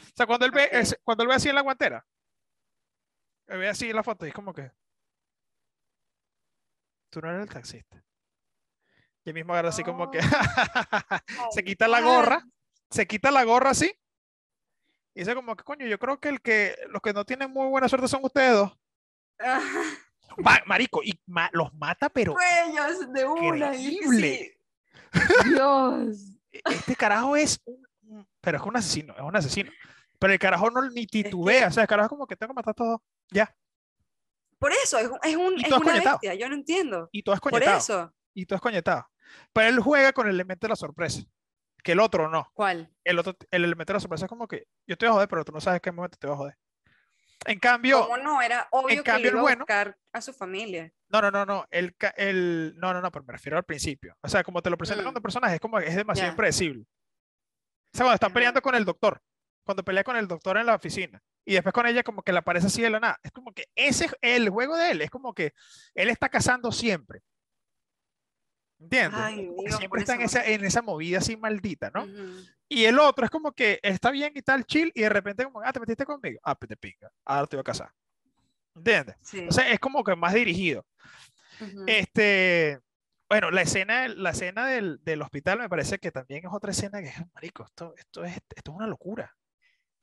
[0.00, 0.70] O sea, cuando él ve,
[1.02, 2.04] cuando él ve así en la guantera,
[3.46, 4.70] él ve así en la foto y es como que
[7.10, 8.02] tú no eres el taxista.
[9.24, 10.20] Y él mismo agarra así como que
[11.50, 12.44] se quita la gorra,
[12.90, 13.92] se quita la gorra así.
[15.14, 17.66] Y dice como que, coño, yo creo que el que los que no tienen muy
[17.68, 18.78] buena suerte son ustedes dos.
[20.38, 22.34] Ma- marico, y ma- los mata, pero
[23.12, 23.74] de una.
[23.74, 24.58] increíble.
[25.12, 25.48] sí.
[25.48, 26.32] Dios.
[26.52, 27.87] Este carajo es un-
[28.40, 29.70] pero es un asesino, es un asesino.
[30.18, 32.56] Pero el carajo no ni titubea, o sea, el carajo es como que tengo que
[32.56, 33.00] matar a todos.
[33.30, 33.54] Ya.
[34.58, 37.08] Por eso, es, es, un, es una bestia, yo no entiendo.
[37.12, 37.78] Y todo es Por coñetado.
[37.78, 38.12] eso.
[38.34, 39.08] Y todo es coñetado.
[39.52, 41.22] Pero él juega con el elemento de la sorpresa.
[41.84, 42.50] Que el otro no.
[42.54, 42.92] ¿Cuál?
[43.04, 45.28] El otro, el elemento de la sorpresa es como que yo te voy a joder,
[45.28, 46.58] pero tú no sabes en qué momento te voy a joder.
[47.46, 48.42] En cambio, ¿Cómo no?
[48.42, 50.92] Era obvio que cambio, iba a bueno- buscar a su familia.
[51.08, 54.16] no, no, no, no, el, el, no, no, no, pero me refiero al principio.
[54.22, 55.08] O sea, como te lo presentan Mm.
[55.08, 56.32] con el personaje, es como que es demasiado Ya.
[56.32, 56.84] impredecible.
[57.92, 59.20] O sea, cuando están peleando con el doctor,
[59.64, 62.38] cuando pelea con el doctor en la oficina, y después con ella como que le
[62.38, 63.18] aparece así de la nada.
[63.22, 65.52] Es como que ese es el juego de él, es como que
[65.94, 67.22] él está cazando siempre.
[68.78, 69.18] ¿Entiendes?
[69.20, 72.04] Ay, Dios, siempre está en esa, en esa movida así maldita, ¿no?
[72.04, 72.44] Ujú.
[72.68, 75.62] Y el otro es como que está bien y tal, chill, y de repente como,
[75.62, 76.38] ah, te metiste conmigo.
[76.44, 77.10] Ah, pues te pinga.
[77.24, 77.90] Ahora te voy a casar.
[78.76, 79.16] ¿Entiendes?
[79.22, 79.46] Sí.
[79.48, 80.86] O sea, es como que más dirigido.
[81.86, 82.78] Este,
[83.28, 87.00] bueno, la escena, la escena del, del hospital me parece que también es otra escena
[87.02, 89.34] que es, marico, esto, esto es, esto es una locura.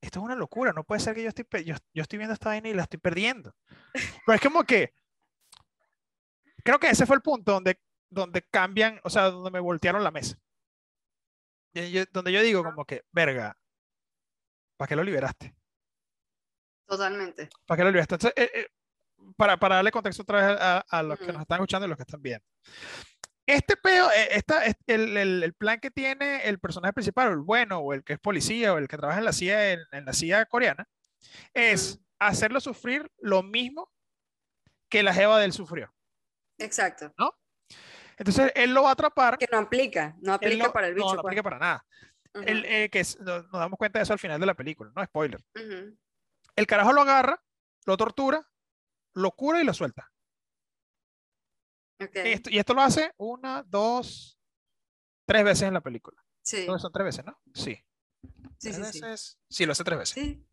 [0.02, 0.74] Esto es una locura.
[0.74, 3.00] No puede ser que yo estoy, yo, yo estoy viendo esta vaina y la estoy
[3.00, 3.56] perdiendo.
[4.26, 4.94] Pero es como que,
[6.64, 10.12] creo que ese fue el punto donde, donde cambian, o sea, donde me voltearon la
[10.12, 10.38] mesa.
[11.74, 13.58] Yo- donde yo digo como que, verga,
[14.78, 15.56] ¿para qué lo liberaste?
[16.88, 17.50] Totalmente.
[17.66, 18.16] ¿Para qué lo liberaste?
[18.16, 18.68] Entonces, eh, eh,
[19.38, 21.98] para, para darle contexto otra vez a, a los que nos están escuchando y los
[21.98, 22.46] que están viendo.
[23.48, 27.38] Este peo, eh, esta, es- el, el- el plan que tiene el personaje principal, el
[27.38, 30.06] bueno, o el que es policía, o el que trabaja en la CIA, en, en
[30.06, 30.88] la CIA coreana,
[31.54, 33.92] es hacerlo sufrir lo mismo
[34.90, 35.94] que la jeva de él sufrió.
[36.58, 37.14] Exacto.
[38.18, 39.38] Entonces, él lo va a atrapar.
[39.38, 41.16] Que no aplica, no aplica lo- para el no, bicho.
[41.16, 41.32] no pues.
[41.32, 41.86] aplica para nada.
[42.34, 44.92] Él, eh, que es- nos, nos damos cuenta de eso al final de la película,
[44.96, 45.40] no spoiler.
[46.56, 47.42] El carajo lo agarra,
[47.86, 48.42] lo tortura,
[49.15, 50.12] lo cura y lo suelta.
[52.01, 54.38] Ok, Esto- y esto lo hace una, dos,
[55.25, 56.21] tres veces en la película.
[56.43, 57.39] Sí, son tres veces, ¿no?
[57.54, 57.75] Sí.
[58.58, 59.39] sí, Tres sí, veces.
[59.49, 60.13] Sí, lo hace tres veces.
[60.13, 60.45] Sí,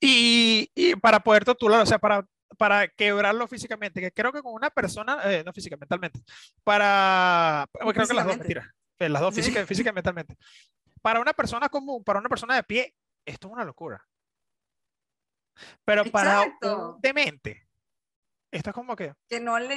[0.00, 2.26] Y, y para poder torturarlo, o sea, para,
[2.58, 6.20] para quebrarlo físicamente, que creo que con una persona, eh, no física, mentalmente,
[6.62, 10.36] para, bueno, creo que las dos, mentira, Eh, las dos, física, física y mentalmente.
[11.00, 14.04] Para una persona común, para una persona de pie, esto es una locura.
[15.84, 16.94] Pero para Exacto.
[16.94, 17.68] un demente,
[18.50, 19.76] esto es como que, que no le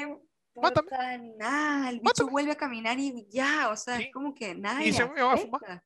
[0.55, 1.89] importa nada.
[1.89, 2.31] El bicho Mátame.
[2.31, 4.03] vuelve a caminar y ya, o sea, Sí.
[4.03, 4.83] es como que nada.
[4.83, 5.83] Y se me va a fumar.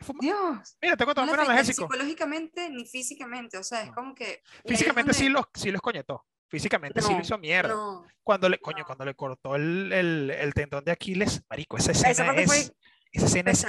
[0.00, 0.76] fuma- Dios.
[0.82, 3.94] mira, tengo que No tomar un afecta ni psicológicamente ni físicamente, o sea, es No.
[3.94, 4.42] como que...
[4.42, 6.26] es Físicamente sí los, sí los coñetó.
[6.48, 7.70] Físicamente sí lo No, hizo mierda.
[7.74, 8.84] No, Cuando le, coño, no.
[8.86, 12.58] cuando le cortó el, el, el tendón de Aquiles, marico, esa escena esa parte fue
[12.58, 12.72] es,
[13.10, 13.64] esa escena es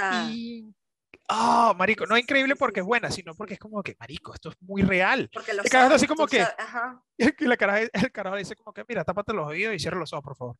[1.30, 4.48] Ah, marico, no es increíble porque es buena, sino porque es como que, marico, esto
[4.50, 5.28] es muy real.
[5.32, 7.02] Porque lo El carajo así como que- ajá.
[7.18, 10.12] Y la caraja, el carajo dice como que, mira, tápate los oídos y cierra los
[10.12, 10.56] ojos, por favor.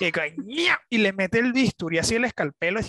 [0.00, 2.84] Y, y le mete el bisturí así el escalpelo y,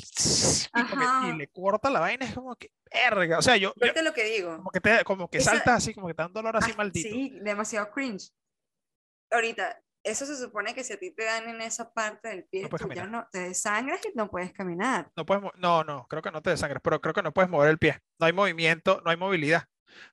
[0.90, 3.38] como y le corta la vaina, es como que, verga.
[3.38, 4.56] O sea, yo, yo- lo que digo.
[4.58, 6.72] como que, te, como que Esa- saltas así, como que te da un dolor así
[6.74, 7.08] Ah, maldito.
[7.10, 8.32] Sí, demasiado cringe.
[9.32, 12.64] Ahorita, eso se supone que si a ti te dan en esa parte del pie,
[12.64, 15.12] No tú ya no te desangras y no puedes caminar.
[15.16, 17.70] No puedes, no, no, creo que no te desangras, pero creo que no puedes mover
[17.70, 18.00] el pie.
[18.20, 19.66] No hay movimiento, no hay movilidad.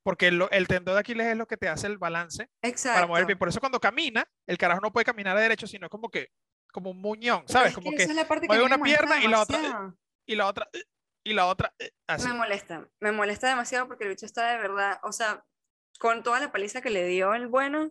[0.03, 2.97] Porque lo- el tendón de Aquiles es lo que te hace el balance Exacto.
[2.97, 3.37] para mover el pie.
[3.37, 6.31] Por eso cuando camina, el carajo no puede caminar a derecho, sino como que,
[6.73, 7.69] como un muñón, ¿sabes?
[7.69, 9.93] Es Como que que, es que mueve una pierna y la otra, eh,
[10.27, 10.83] y la otra, eh,
[11.25, 12.27] y la otra, eh, así.
[12.27, 15.45] Me molesta, me molesta demasiado porque el bicho está de verdad, o sea,
[15.99, 17.91] con toda la paliza que le dio el bueno,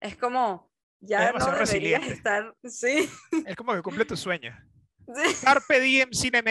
[0.00, 0.72] es como,
[1.06, 3.10] ya no demasiado deberías estar, sí,
[3.46, 4.56] Es como que cumple tus sueños.
[5.14, 6.42] sí, Carpe diem sine.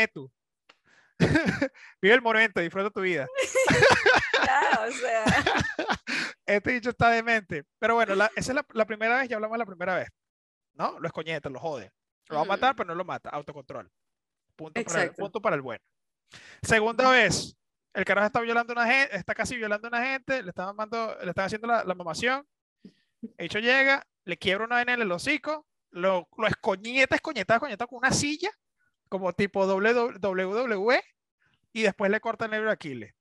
[2.02, 3.28] Vive el momento, disfruta tu vida.
[4.46, 5.24] ya, o sea,
[6.46, 7.64] Este dicho está demente.
[7.80, 10.10] Pero bueno, la- esa es la, la primera vez, ya hablamos la primera vez.
[10.74, 11.00] ¿No?
[11.00, 11.92] Lo escoñeta, lo jode.
[12.30, 13.30] Lo va a matar, pero no lo mata.
[13.30, 13.90] Autocontrol.
[14.56, 15.22] Punto para, el, Exacto.
[15.22, 15.84] punto para el bueno.
[16.62, 17.56] Segunda vez,
[17.94, 20.76] el carajo está violando a una gente, está casi violando a una gente, le están
[20.76, 22.46] mandando, le están haciendo la, la mamación.
[23.38, 27.88] El bicho llega, le quiebra una vaina en el hocico, lo, lo escoñeta, escoñeta, escoñeta
[27.88, 28.52] con una silla,
[29.10, 31.04] como tipo WWE,
[31.72, 33.14] y después le corta el de Aquiles.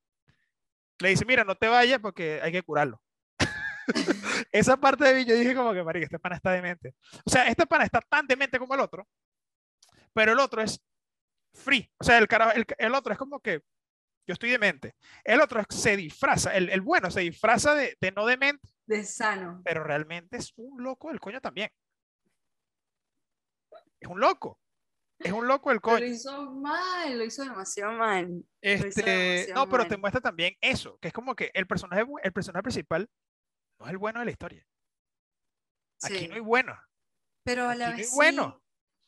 [0.98, 3.02] Le dice, mira, no te vayas porque hay que curarlo.
[4.52, 6.94] Esa parte de mí yo dije como que, marica, este pana está demente.
[7.24, 9.08] O sea, este pana está tan demente como el otro,
[10.12, 10.80] pero el otro es
[11.52, 11.90] free.
[11.98, 13.62] O sea, el, el, el otro es como que
[14.26, 14.94] yo estoy demente.
[15.24, 19.62] El otro se disfraza, el, el bueno se disfraza de, de no demente, de sano.
[19.64, 21.70] pero realmente es un loco del coño también.
[24.00, 24.58] Es un loco.
[25.18, 25.98] Es un loco Pero coño.
[26.00, 28.44] lo hizo mal, lo hizo demasiado mal.
[28.86, 32.04] hizo Este, demasiado no, pero te muestra también eso, que es como que el personaje,
[32.22, 33.08] el personaje principal
[33.78, 34.66] no es el bueno de la historia.
[36.02, 36.28] Aquí Sí.
[36.28, 36.76] no hay bueno.
[37.44, 38.62] Pero a aquí la no hay vez sí, bueno.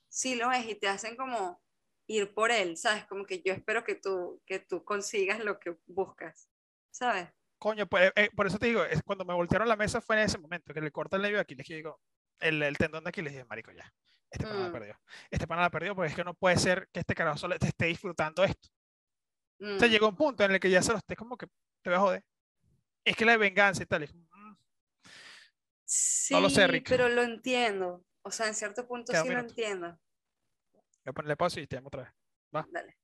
[0.09, 1.63] sí lo es y te hacen como
[2.09, 3.07] ir por él, ¿sabes?
[3.07, 6.51] Como que yo espero que tú, que tú consigas lo que buscas,
[6.93, 7.31] ¿sabes?
[7.59, 10.23] Coño, pues, eh, por eso te digo, es cuando me voltearon la mesa fue en
[10.23, 12.01] ese momento, que le corta el nervio de Aquiles, que digo,
[12.41, 13.91] el, el tendón de Aquiles, dije, marico, ya,
[14.31, 14.73] este pana la Mm.
[14.73, 15.01] perdió.
[15.31, 17.69] Este pana la perdió porque es que no puede ser que este carajo solo te
[17.69, 18.69] esté disfrutando esto.
[19.61, 21.47] O sea, Mm, llegó un punto en el que ya se lo esté como que
[21.83, 22.25] te voy a joder.
[23.05, 24.03] es que la venganza y tal.
[24.05, 24.57] Y, mm,
[25.87, 26.89] Sí, No lo sé, Rick.
[26.89, 28.05] pero lo entiendo.
[28.23, 29.99] O sea, en cierto punto Queda sí lo entiendo.
[31.05, 32.13] voy a ponerle pausa y te llamo otra vez.
[32.73, 32.97] Dale.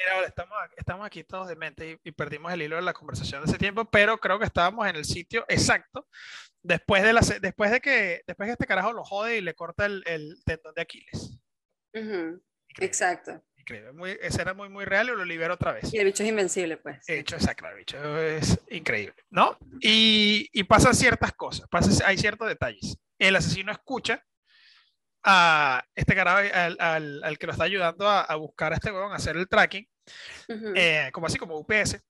[0.00, 2.94] Mira, ahora estamos, estamos aquí todos de mente y, y perdimos el hilo de la
[2.94, 6.08] conversación de ese tiempo, pero creo que estábamos en el sitio exacto
[6.62, 9.84] después de, la, después de que después que este carajo lo jode y le corta
[9.86, 11.38] el, el tendón de Aquiles.
[11.92, 12.42] Ujú, Increíble,
[12.78, 13.42] Exacto.
[13.56, 13.92] increíble.
[13.92, 15.92] Muy, escena muy, muy real y lo libera otra vez.
[15.92, 17.06] Y el bicho es invencible, pues.
[17.06, 19.58] Hecho, exacto, el bicho es increíble, ¿no?
[19.80, 22.96] Y, y pasan ciertas cosas, pasa, hay ciertos detalles.
[23.18, 24.24] El asesino escucha
[25.22, 28.90] a este carajo, al, al- al que lo está ayudando a, a buscar a este
[28.90, 29.86] huevón, a hacer el tracking,
[30.48, 32.00] Ujú, eh, como así, como UPS,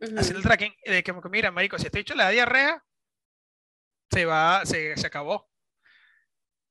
[0.00, 0.18] ujú.
[0.18, 2.82] haciendo el tracking, de que, mira, marico, si este bicho le da diarrea,
[4.10, 5.48] se va, se, se acabó.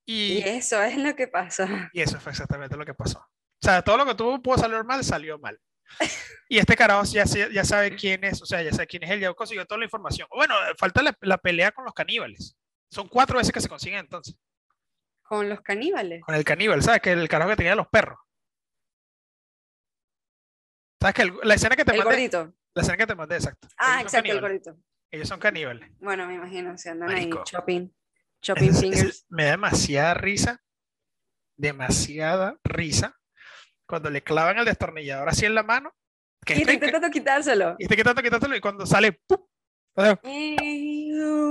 [0.05, 1.89] Y Y, eso es lo que pasa.
[1.93, 3.19] y eso fue exactamente lo que pasó.
[3.19, 5.59] O sea, todo lo que tuvo pudo salir mal, salió mal.
[6.49, 9.21] Y este carajo ya, ya sabe quién es, o sea, ya sabe quién es él,
[9.21, 10.27] ya consiguió toda la información.
[10.29, 12.55] Bueno, falta la, la pelea con los caníbales.
[12.91, 14.35] Son cuatro veces que se consiguen entonces.
[15.23, 16.21] Con los caníbales.
[16.21, 17.01] Con el caníbal, ¿sabes?
[17.01, 18.19] Que el carajo que tenía los perros.
[21.03, 22.13] ¿Sabes que el- la escena que te El mandé?
[22.15, 22.53] gordito.
[22.73, 23.67] La escena que te mandé, exacto.
[23.77, 24.77] Ah, Ellos exacto, el gordito.
[25.11, 25.91] Ellos son caníbales.
[25.99, 27.39] Bueno, me imagino, si andan Marico.
[27.39, 27.93] ahí chopping.
[28.41, 29.25] Chopping Es- es- fingers.
[29.27, 30.63] me da demasiada risa,
[31.57, 33.19] demasiada risa,
[33.85, 35.93] cuando le clavan el destornillador así en la mano,
[36.45, 37.75] que Y está inc- intentando quitárselo.
[37.79, 39.45] y está quitando, quitándolo, y cuando sale, ¡pum!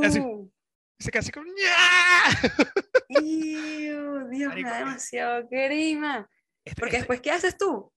[0.03, 0.21] Así.
[0.99, 1.47] Se así como,
[3.09, 6.29] iu, Dios, me Marico, da es- demasiado grima.
[6.65, 7.93] Este- Porque este- después, ¿qué haces tú?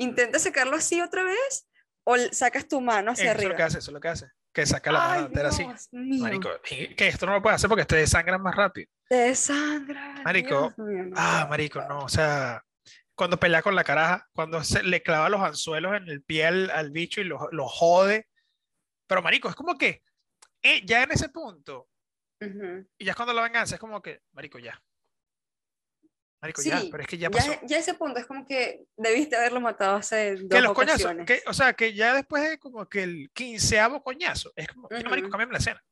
[0.00, 1.68] ¿Intentas sacarlo así otra vez?
[2.04, 3.56] ¿O sacas tu mano hacia eso es lo arriba?
[3.56, 5.66] que hace, eso es lo que hace, que saca la mano entera así.
[5.92, 8.88] Mío, Marico, que esto no lo puede hacer porque te desangran más rápido.
[9.08, 10.14] Te desangra.
[10.24, 12.62] Marico, mío, Ah, marico, no, o sea,
[13.14, 16.70] cuando pelea con la caraja, cuando se le clava los anzuelos en el pie al,
[16.70, 18.26] al bicho y lo, lo jode.
[19.06, 20.02] Pero, marico, es como que
[20.62, 21.88] eh, ya en ese punto,
[22.40, 24.82] y ya es cuando la venganza, es como que, marico, ya.
[26.42, 27.52] Marico, ya, Sí, pero es que ya Ya, pasó.
[27.66, 31.42] ya ese punto es como que debiste haberlo matado hace dos que los coñazos, que,
[31.46, 35.26] o sea, que ya después de como que el quinceavo coñazo, es como, mira, marico,
[35.26, 35.32] Ujú.
[35.32, 35.84] cámbiame la escena.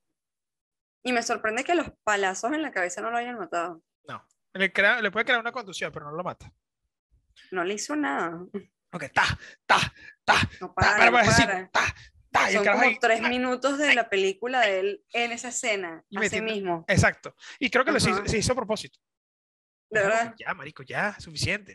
[1.03, 3.83] Y me sorprende que los palazos en la cabeza no lo hayan matado.
[4.05, 6.51] No, le, crea- le puede crear una contusión, pero no lo mata.
[7.51, 8.41] No le hizo nada.
[8.93, 9.25] Ok, ta,
[9.67, 9.79] ta,
[10.25, 11.69] ta, No ta, para, para, no para, sí, para.
[11.71, 11.95] ta,
[12.33, 15.49] ta, el Son como ahí, tres ta, minutos de la película de él en esa
[15.49, 16.85] escena, así metiendo- mismo.
[16.89, 17.37] Exacto.
[17.59, 18.99] Y creo que lo hizo- se hizo a propósito.
[19.91, 20.35] Es verdad.
[20.39, 21.73] Ya, marico, ya, suficiente.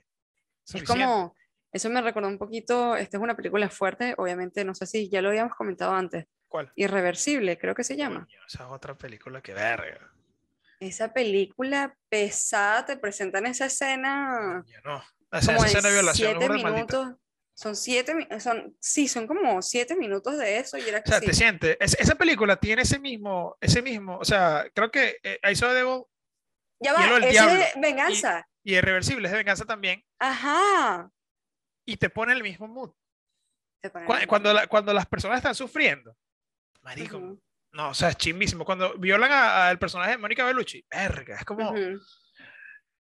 [0.66, 1.04] Es suficiente.
[1.06, 1.36] como,
[1.72, 5.22] eso me recordó un poquito, esta es una película fuerte, obviamente, no sé si ya
[5.22, 6.72] lo habíamos comentado antes, ¿Cuál?
[6.76, 8.26] Irreversible, creo que se llama.
[8.26, 10.12] Coño, esa es otra película que verga.
[10.80, 15.04] Esa película pesada te presentan esa escena Coño, no.
[15.32, 16.72] O sea, como esa escena de violación es siete de maldita.
[17.00, 17.20] minutos.
[17.56, 21.26] Son siete, son, sí, son como siete minutos de eso y era O sea, así.
[21.28, 21.78] te sientes.
[21.80, 25.70] es- esa película tiene ese mismo, ese mismo, o sea, creo que eh, I Saw
[25.70, 26.04] the Devil
[26.84, 28.48] Ya y va, ese diablo, es venganza.
[28.64, 31.10] y Irreversible es de venganza también, Ajá.
[31.86, 32.92] y te pone el mismo mood.
[33.82, 36.16] Te ponen Cu- en- Cuando, la- cuando las personas están sufriendo,
[36.82, 37.20] marico,
[37.72, 38.64] no, o sea, es chimbísimo.
[38.66, 41.74] Cuando violan al personaje de Mónica Bellucci, verga, es como,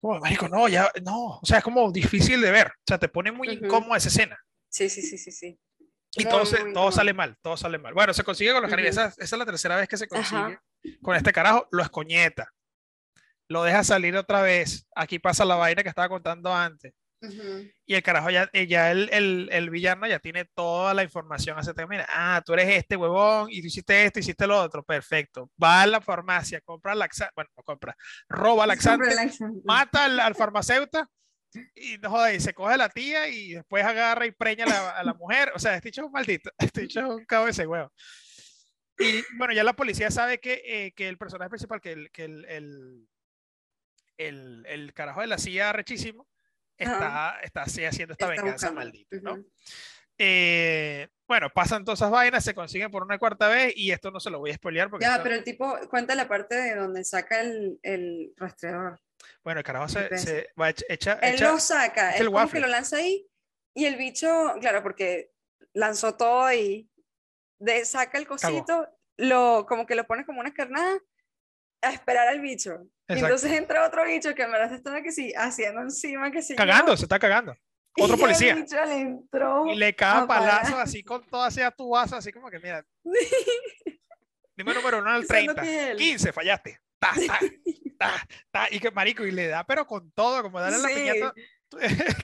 [0.02, 3.10] como, marico, no, ya, no, o sea, es como difícil de ver, o sea, te
[3.10, 3.66] pone muy Ujú.
[3.66, 4.38] incómoda esa escena.
[4.70, 5.60] Sí, sí, sí, sí, sí.
[6.18, 6.92] Y Muy, todo, se- todo incómodo.
[6.92, 7.94] sale mal, todo sale mal.
[7.94, 8.96] Bueno, se consigue con los caníbales.
[8.98, 10.64] Esa, esa es la tercera vez que se consigue Ajá.
[11.02, 11.68] con este carajo.
[11.72, 12.50] Lo escoñeta.
[13.48, 14.88] Lo deja salir otra vez.
[14.96, 16.94] Aquí pasa la vaina que estaba contando antes.
[17.88, 21.58] Y el carajo ya, eh, ya el, el, el villano ya tiene toda la información
[21.60, 25.50] de, mira, ah, tú eres este huevón y tú hiciste esto, hiciste lo otro, perfecto.
[25.62, 27.96] Va a la farmacia, compra laxante, bueno, no compra,
[28.30, 29.62] roba laxante, Relaxante.
[29.66, 31.10] mata al, al farmacéutico
[31.74, 34.70] y no joda, y se coge a la tía y después agarra y preña a
[34.70, 35.52] la, a la mujer.
[35.56, 37.92] O sea, este dicho es un maldito, este dicho es un cabo de ese huevo.
[38.98, 42.26] Y bueno, ya la policía sabe que, eh, que el personaje principal, que el, que
[42.26, 43.08] el, el,
[44.18, 46.28] el, el carajo de la CIA rechísimo,
[46.78, 48.80] está, está así haciendo esta Está venganza buscando.
[48.82, 49.44] maldita, ¿no?
[50.18, 54.20] Eh, bueno, pasan todas esas vainas, se consiguen por una cuarta vez y esto no
[54.20, 56.76] se lo voy a spoilear porque Ya, esto- pero el tipo cuenta la parte de
[56.76, 59.00] donde saca el, el rastreador.
[59.44, 62.60] bueno, el carajo se, se va echa, echa, Él lo saca, él el como que
[62.62, 63.28] lo lanza ahí
[63.74, 65.32] y el bicho, claro, porque
[65.74, 66.90] lanzó todo y
[67.60, 68.88] de, saca el cosito,
[69.18, 70.98] lo, como que lo pone como una carnada
[71.82, 72.88] a esperar al bicho.
[73.08, 76.56] Entonces entra otro bicho que verdad se estaba que sí, haciendo encima que sí.
[76.56, 77.56] cagando, se está cagando.
[77.98, 78.54] Otro y policía.
[78.54, 79.68] El bicho le entró.
[79.68, 80.66] Y le cae parar.
[80.82, 82.86] así con toda esa tubaza, así como que mira,
[84.58, 85.98] dime número uno al Pensando 30, que es él.
[85.98, 86.80] 15, fallaste.
[87.00, 87.12] Ta,
[87.98, 90.96] ta, ta, y que marico, y le da, pero con todo, como darle la Sí.
[90.96, 91.34] piñata.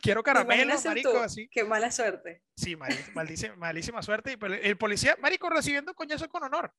[0.02, 1.18] quiero caramelo, marico, tú?
[1.20, 1.48] así.
[1.50, 2.42] Qué mala suerte.
[2.56, 4.32] Sí, mari- maldice- malísima suerte.
[4.34, 6.74] Y el policía, marico, recibiendo coñazo con honor.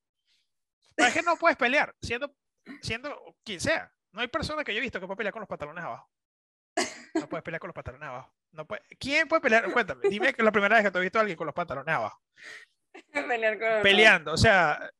[0.94, 2.34] Pero es que no puedes pelear, siendo,
[2.82, 3.92] siendo quien sea.
[4.12, 6.10] No hay persona que yo he visto que pueda pelear con los pantalones abajo.
[7.14, 8.34] No puedes pelear con los pantalones abajo.
[8.52, 9.70] No puede- ¿Quién puede pelear?
[9.72, 11.54] Cuéntame, dime que es la primera vez que te he visto a alguien con los
[11.54, 12.20] pantalones abajo.
[13.12, 13.82] Pelear con.
[13.82, 14.90] Peleando, o sea,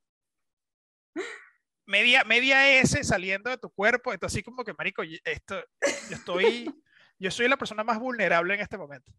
[1.87, 4.13] media, media S saliendo de tu cuerpo.
[4.13, 5.61] Esto así como que, marico, esto,
[6.09, 6.75] yo estoy,
[7.19, 9.13] yo soy la persona más vulnerable en este momento.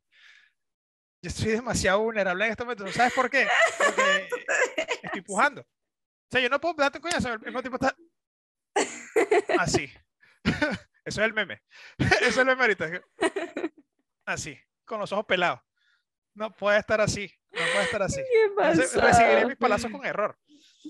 [1.24, 2.84] Yo estoy demasiado vulnerable en este momento.
[2.84, 3.48] ¿No sabes por qué?
[3.78, 4.28] Porque
[5.04, 5.62] estoy pujando.
[5.62, 5.66] O
[6.32, 7.34] sea, yo no puedo darte un coñazo.
[7.34, 7.96] El mismo tipo está
[9.60, 9.92] así.
[11.06, 11.62] Eso es el meme.
[11.98, 12.90] Eso es el meme ahorita.
[14.26, 15.60] Así, con los ojos pelados.
[16.36, 17.32] No puede estar así.
[17.52, 18.22] No puede estar así.
[18.22, 20.38] ¿Qué Entonces, recibiré mis palazos con error.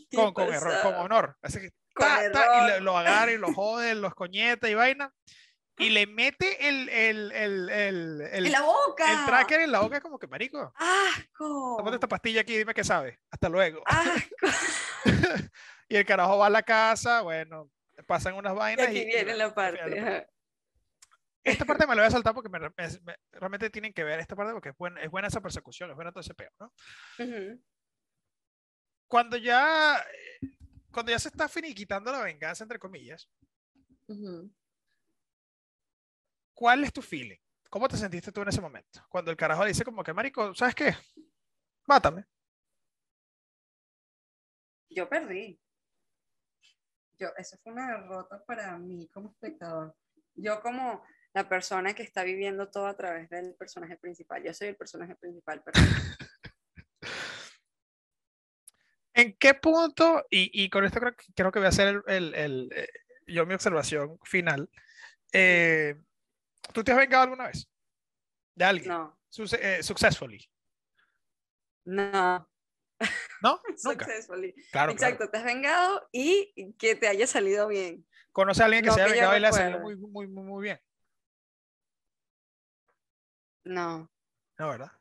[0.10, 1.38] ¿Qué Con, con error, con honor.
[1.42, 5.14] Así que ta, ta, y le- lo agarra y lo jode, los coñeta y vaina.
[5.78, 9.12] Y le mete el, el, el, el, el, ¡En la boca!
[9.12, 10.72] el tracker en la boca, como que marico.
[10.78, 11.76] ¡Asco!
[11.80, 13.20] Tómate esta pastilla aquí, dime qué sabe.
[13.32, 13.82] Hasta luego.
[13.88, 14.36] ¡Asco!
[15.90, 17.70] y el carajo va a la casa, bueno,
[18.04, 18.88] pasan unas Y vainas.
[18.88, 20.28] aquí y- y viene la parte.
[21.44, 22.70] Esta parte me la voy a saltar porque me- me-
[23.04, 25.96] me- realmente tienen que ver esta parte porque es buena, es buena esa persecución, es
[25.96, 26.72] buena todo ese peo, ¿no?
[29.08, 30.02] Cuando ya,
[30.92, 33.30] cuando ya se está finiquitando la venganza, entre comillas.
[36.54, 37.38] ¿cuál es tu feeling?
[37.70, 39.04] ¿Cómo te sentiste tú en ese momento?
[39.10, 40.96] Cuando el carajo dice como que, marico, ¿sabes qué?
[41.88, 42.26] Mátame.
[44.90, 45.60] Yo perdí.
[47.20, 49.96] Yo, eso fue una derrota para mí como espectador.
[50.36, 51.04] Yo como
[51.34, 54.44] la persona que está viviendo todo a través del personaje principal.
[54.44, 55.74] Yo soy el personaje principal, pero
[59.16, 62.02] ¿En qué punto, y, y con esto creo, que- creo que voy a hacer el,
[62.08, 62.88] el- el, eh,
[63.28, 64.70] yo mi observación final,
[65.32, 65.96] eh,
[66.74, 67.70] ¿tú te has vengado alguna vez?
[68.56, 69.20] De alguien, no,
[69.60, 70.44] eh, successfully,
[71.86, 72.50] no.
[73.42, 73.60] ¿No?
[73.84, 74.06] Nunca.
[74.72, 75.32] Claro, Exacto, claro.
[75.32, 78.06] te has vengado y que te haya salido bien.
[78.32, 80.28] Conoce a alguien que No se haya que vengado y le ha salido muy, muy,
[80.28, 80.80] muy, muy bien,
[83.64, 84.10] No.
[84.58, 84.70] ¿no?
[84.70, 84.92] ¿Verdad?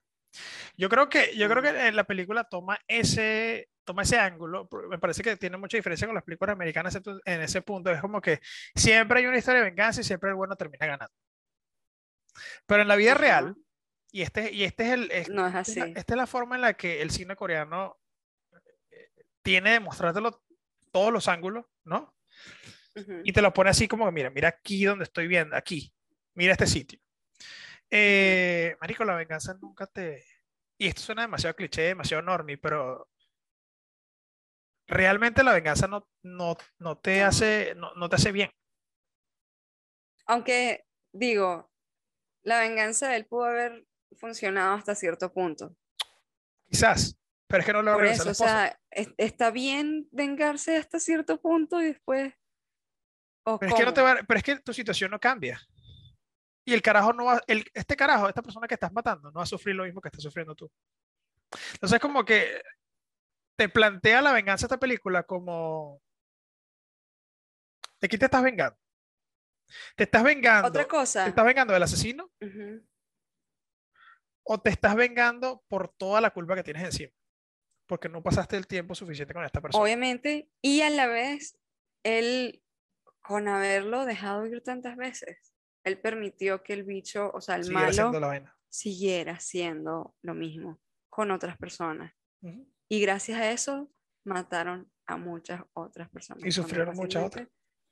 [0.77, 5.23] Yo creo que, yo creo que la película toma ese, toma ese ángulo, me parece
[5.23, 8.41] que tiene mucha diferencia con las películas americanas en ese punto, es como que
[8.75, 11.15] siempre hay una historia de venganza y siempre el bueno termina ganando.
[12.67, 13.55] Pero en la vida real,
[14.13, 15.81] y este, y este es el, es- No es así.
[15.81, 17.99] esta es la forma en la que el cine coreano
[18.91, 19.11] eh,
[19.43, 20.43] tiene de mostrártelo
[20.93, 22.15] todos los ángulos, ¿no?
[23.25, 25.95] Y te lo pone así como que, mira, mira aquí donde estoy viendo, aquí,
[26.35, 27.01] mira este sitio.
[27.91, 30.23] Eh, marico, la venganza nunca te...
[30.79, 33.09] Y esto suena demasiado cliché, demasiado normie, pero
[34.87, 38.51] realmente la venganza no, no, no te hace, no, no te hace bien.
[40.27, 41.71] Aunque, digo,
[42.43, 43.87] la venganza de él pudo haber
[44.17, 45.77] funcionado hasta cierto punto.
[46.69, 50.99] Quizás, pero es que no lo Por eso, o sea, es- está bien vengarse hasta
[50.99, 52.35] cierto punto y después.
[53.45, 55.61] ¿o Pero es que no te va, pero es que tu situación no cambia.
[56.65, 59.43] Y el carajo no va, el, este carajo, esta persona que estás matando, no va
[59.43, 60.71] a sufrir lo mismo que estás sufriendo tú.
[61.75, 62.63] Entonces, como que
[63.57, 66.01] te plantea la venganza esta película como
[68.01, 68.79] ¿de quién te estás vengando?
[69.97, 70.69] ¿Te estás vengando?
[70.69, 71.27] Otra ¿Te cosa.
[71.27, 72.87] estás vengando del asesino ujú,
[74.45, 77.13] o te estás vengando por toda la culpa que tienes encima?
[77.87, 79.83] Porque no pasaste el tiempo suficiente con esta persona.
[79.83, 81.59] Obviamente, y a la vez,
[82.05, 82.63] él,
[83.21, 85.53] con haberlo dejado ir tantas veces,
[85.85, 88.57] él permitió que el bicho, o sea, el Siguiera malo, la vaina.
[88.69, 92.15] siguiera haciendo lo mismo con otras personas.
[92.89, 93.91] Y gracias a eso,
[94.25, 96.45] mataron a muchas otras personas.
[96.45, 97.49] Y sufrieron muchas otras.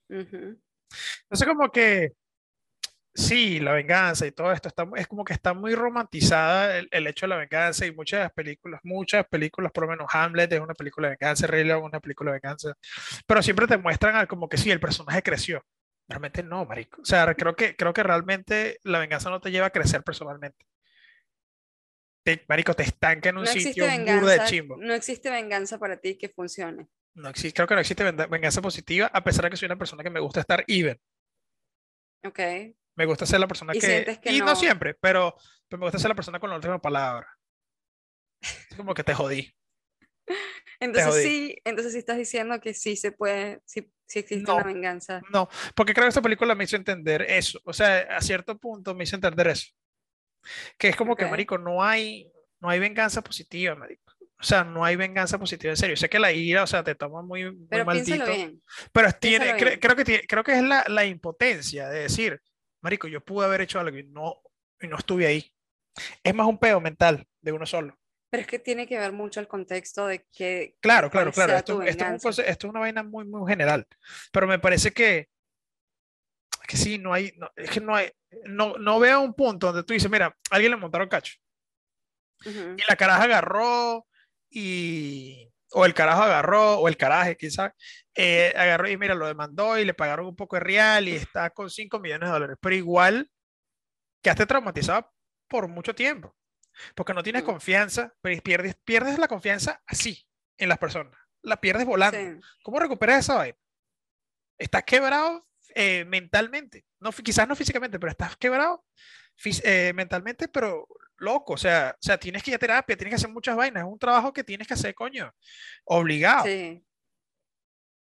[0.08, 2.14] Entonces, como que
[3.14, 7.06] sí, la venganza y todo esto está, es como que está muy romantizada el, el
[7.06, 10.74] hecho de la venganza y muchas películas, muchas películas, por lo menos Hamlet es una
[10.74, 12.74] película de venganza, Rey León es una película de venganza,
[13.26, 15.62] pero siempre te muestran al- como que sí, el personaje creció.
[16.08, 17.00] Realmente no, marico.
[17.02, 20.66] O sea, creo que, creo que realmente la venganza no te lleva a crecer personalmente.
[22.24, 24.76] Te, marico, te estanca en un No sitio burda de chimbo.
[24.76, 26.88] no existe venganza para ti que funcione.
[27.14, 30.02] No existe, creo que no existe venganza positiva, a pesar de que soy una persona
[30.02, 30.98] que me gusta estar even.
[32.24, 32.38] ¿Ok?
[33.00, 34.20] Me gusta ser la persona Y que...
[34.22, 34.56] que y no no.
[34.56, 35.34] siempre, pero,
[35.68, 37.26] pero me gusta ser la persona con la última palabra.
[38.42, 39.50] Es como que te jodí.
[40.80, 41.22] Entonces jodí.
[41.24, 44.66] sí, entonces sí estás diciendo que sí se puede, sí, sí existe una No.
[44.66, 45.22] venganza.
[45.30, 47.58] No, porque creo que esta película me hizo entender eso.
[47.64, 49.68] O sea, a cierto punto me hizo entender eso.
[50.78, 51.30] Que es como que, Ok.
[51.30, 52.30] marico, no hay,
[52.60, 54.12] no hay venganza positiva, marico.
[54.38, 55.96] O sea, no hay venganza positiva en serio.
[55.96, 58.24] Sé que la ira, o sea, te toma muy, muy Pero maldito.
[58.26, 58.62] bien.
[58.92, 59.80] Pero tiene, cre- bien.
[59.80, 62.40] creo que tiene- creo que es la, la impotencia de decir,
[62.82, 64.42] marico, yo pude haber hecho algo y no,
[64.80, 65.52] y no estuve ahí.
[66.22, 67.98] Es más un pedo mental de uno solo.
[68.30, 70.76] Pero es que tiene que ver mucho el contexto de que...
[70.80, 71.56] Claro, claro, claro.
[71.56, 73.86] Esto, es un esto es una vaina muy, muy general.
[74.30, 75.28] Pero me parece que,
[76.68, 78.10] que sí, no hay, no, es que no hay,
[78.44, 81.34] no, no veo un punto donde tú dices, mira, alguien le montaron cacho.
[82.44, 84.06] Y la caraja agarró
[84.48, 87.72] y, o el carajo agarró, o el caraje, sabe,
[88.14, 91.50] eh, agarró y mira, lo demandó y le pagaron un poco de real y está
[91.50, 92.56] con 5 millones de dólares.
[92.60, 93.30] Pero igual
[94.22, 95.12] quedaste traumatizado
[95.48, 96.36] por mucho tiempo,
[96.94, 97.46] porque no tienes Mm.
[97.46, 100.26] confianza, pero pierdes, pierdes la confianza así
[100.58, 102.18] en las personas, la pierdes volando.
[102.18, 102.48] Sí.
[102.62, 103.58] ¿Cómo recuperas esa vaina?
[104.58, 108.84] Estás quebrado eh, mentalmente, no, quizás no físicamente, pero estás quebrado
[109.64, 110.86] eh, mentalmente, pero
[111.16, 113.84] loco, o sea, o sea, tienes que ir a terapia, tienes que hacer muchas vainas,
[113.84, 115.32] es un trabajo que tienes que hacer, coño,
[115.84, 116.82] obligado, Sí.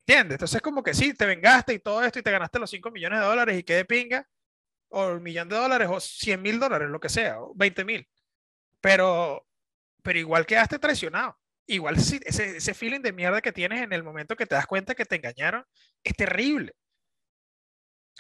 [0.06, 0.34] ¿entiendes?
[0.36, 3.20] Entonces como que sí, te vengaste y todo esto y te ganaste los 5 millones
[3.20, 4.26] de dólares y qué de pinga,
[4.88, 8.08] o el millón de dólares, o 100 mil dólares, lo que sea, o 20 mil,
[8.80, 9.46] pero,
[10.02, 11.38] pero igual quedaste traicionado.
[11.68, 14.94] Igual ese, ese feeling de mierda que tienes en el momento que te das cuenta
[14.94, 15.64] que te engañaron
[16.04, 16.74] es terrible.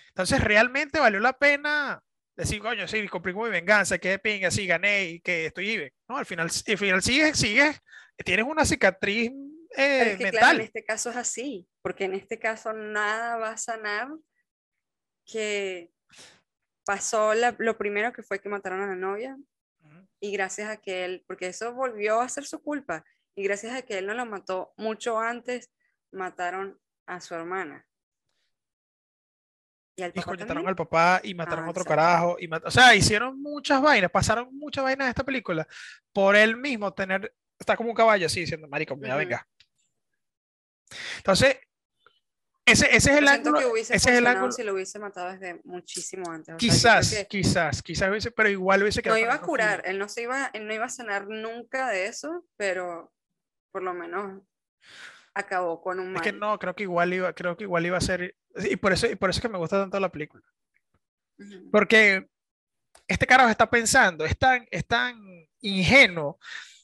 [0.08, 2.02] Entonces, ¿realmente valió la pena
[2.36, 5.70] decir, coño, sí, cumplí con mi venganza, que de pinga, sí, gané y que estoy
[5.70, 5.92] even?
[6.08, 7.80] No, al final, al final sigues, sigues,
[8.24, 9.30] tienes una cicatriz
[9.76, 10.40] eh, es que, mental.
[10.40, 14.08] claro, en este caso es así, porque en este caso nada va a sanar
[15.24, 15.90] que
[16.84, 19.36] pasó la- lo primero que fue que mataron a la novia
[19.80, 20.08] Ujú.
[20.20, 23.82] y gracias a que él, porque eso volvió a ser su culpa, y gracias a
[23.82, 25.70] que él no la mató mucho antes,
[26.12, 27.86] mataron a su hermana.
[29.98, 30.32] Y al papá
[30.66, 31.88] al papá y mataron Ah, a otro exacto.
[32.02, 32.36] carajo.
[32.38, 35.66] Y o sea, hicieron muchas vainas, pasaron muchas vainas en esta película
[36.12, 39.16] por él mismo tener, está como un caballo así diciendo, marico, me Ujú.
[39.16, 39.48] venga.
[41.16, 41.56] Entonces,
[42.64, 44.52] ese, ese es el ángulo, que ese es el ángulo.
[44.52, 46.54] si lo hubiese matado desde muchísimo antes.
[46.54, 49.40] O sea, Quizás, que quizás, quizás hubiese, pero igual hubiese no quedado con iba a
[49.40, 53.12] curar, él no se iba, él no iba a sanar nunca de eso, pero
[53.70, 54.42] por lo menos
[55.36, 56.22] acabó con un Es mal.
[56.22, 59.06] que no, creo que igual iba, creo que igual iba a ser, y por eso,
[59.06, 60.42] y por eso es que me gusta tanto la película.
[61.70, 62.28] Porque
[63.06, 65.20] este carajo está pensando, es tan, es tan
[65.60, 66.38] ingenuo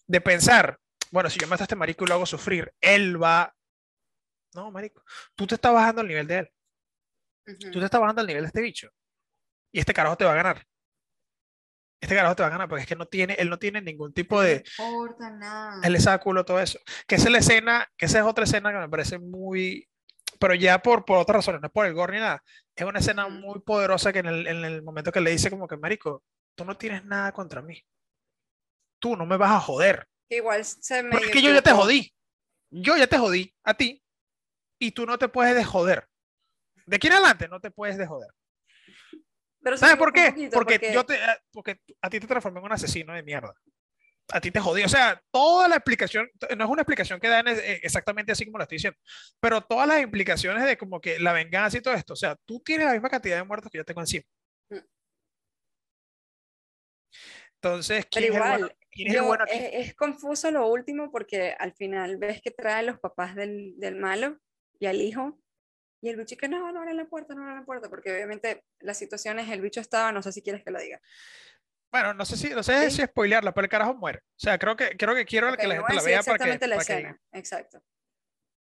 [0.06, 0.78] de pensar,
[1.10, 3.54] bueno, si yo mato a este marico y lo hago sufrir, él va.
[4.54, 5.02] No, marico,
[5.34, 6.50] tú te estás bajando al nivel de él,
[7.46, 7.78] tú Ujú.
[7.78, 8.90] te estás bajando al nivel de este bicho.
[9.74, 10.66] Y este carajo te va a ganar.
[12.02, 14.12] Este carajo te va a ganar porque es que no tiene, él no tiene ningún
[14.12, 15.80] tipo No de, importa nada.
[15.84, 16.80] él le saca culo todo eso.
[17.06, 19.88] Que esa es la escena, que esa es otra escena que me parece muy,
[20.40, 22.42] pero ya por, por otras razones, no es por el gore ni nada.
[22.74, 25.68] Es una escena muy poderosa que en el, en el momento que le dice como
[25.68, 26.24] que, marico,
[26.56, 27.80] tú no tienes nada contra mí.
[28.98, 30.08] Tú no me vas a joder.
[30.28, 32.12] Igual se me Porque es que yo ya te jodí.
[32.70, 34.02] Yo ya te jodí a ti
[34.80, 36.08] y tú no te puedes de joder.
[36.84, 38.30] De aquí en adelante no te puedes de joder.
[39.62, 40.30] Pero ¿Sabes por qué?
[40.32, 43.54] poquito, Porque, yo te, eh, porque a ti te transformé en un asesino de mierda.
[44.32, 44.82] A ti te jodí.
[44.82, 48.58] O sea, toda la explicación, no es una explicación que dan eh, exactamente así como
[48.58, 48.98] lo estoy diciendo,
[49.40, 52.12] pero todas las implicaciones de como que la venganza y todo esto.
[52.14, 54.24] O sea, tú tienes la misma cantidad de muertos que yo tengo encima.
[54.70, 54.78] Mm.
[57.56, 59.54] Entonces, Pero ¿quién es el bueno, igual, quién es el yo- bueno aquí?
[59.54, 63.96] es, es confuso lo último porque al final ves que trae los papás del, del
[63.96, 64.38] malo
[64.78, 65.38] y al hijo.
[66.02, 68.64] Y el bicho que no, no abran la puerta, no abran la puerta, porque obviamente
[68.80, 71.00] la situación es el bicho estaba, no sé si quieres que lo diga.
[71.92, 72.96] Bueno, no sé si, no sé Sí.
[72.96, 74.18] si spoilearla, pero el carajo muere.
[74.18, 76.66] O sea, creo que, creo que quiero que la gente la vea para que, exactamente
[76.66, 77.84] la para que- escena, exacto.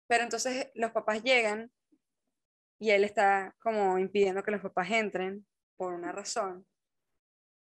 [0.06, 1.72] Pero entonces los papás llegan
[2.78, 5.46] y él está como impidiendo que los papás entren
[5.76, 6.66] por una razón.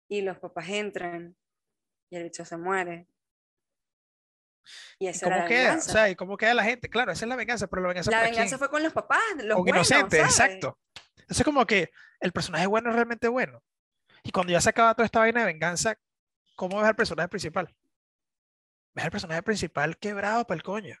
[0.08, 1.34] Y los papás entran
[2.10, 3.08] y el bicho se muere.
[4.98, 5.60] Y ¿Y esa era cómo la queda?
[5.60, 5.92] O venganza.
[5.92, 6.88] sea, ¿y cómo queda la gente?
[6.88, 8.58] Claro, esa es la venganza, pero la venganza la venganza quién?
[8.58, 10.32] fue con los papás, los buenos, inocentes, ¿sabes?
[10.38, 10.78] exacto.
[11.18, 11.90] Entonces, como que
[12.20, 13.62] el personaje bueno es realmente bueno.
[14.22, 15.96] Y cuando ya se acaba toda esta vaina de venganza,
[16.56, 17.74] ¿cómo ves al personaje principal?
[18.94, 20.96] Ves al personaje principal quebrado para el coño.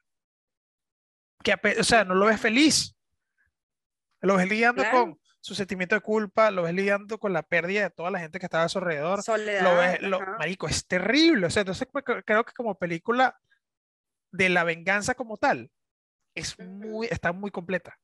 [1.42, 2.96] Que, o sea, no lo ves feliz.
[4.20, 4.98] Lo ves lidiando Claro.
[5.00, 8.38] con su sentimiento de culpa, lo ves lidiando con la pérdida de toda la gente
[8.40, 9.22] que estaba a su alrededor.
[9.22, 9.62] Soledad.
[9.62, 11.46] lo ves, lo- marico, es terrible.
[11.46, 13.38] O sea, entonces pues, cre- creo que como película
[14.32, 15.70] de la venganza como tal,
[16.34, 17.98] es muy, está muy completa.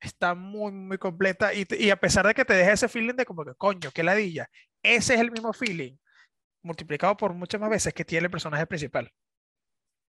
[0.00, 1.54] Está muy, muy completa.
[1.54, 4.02] Y, y a pesar de que te deja ese feeling de como que, coño, qué
[4.02, 4.48] ladilla,
[4.82, 5.96] ese es el mismo feeling,
[6.62, 9.12] multiplicado por muchas más veces que tiene el personaje principal.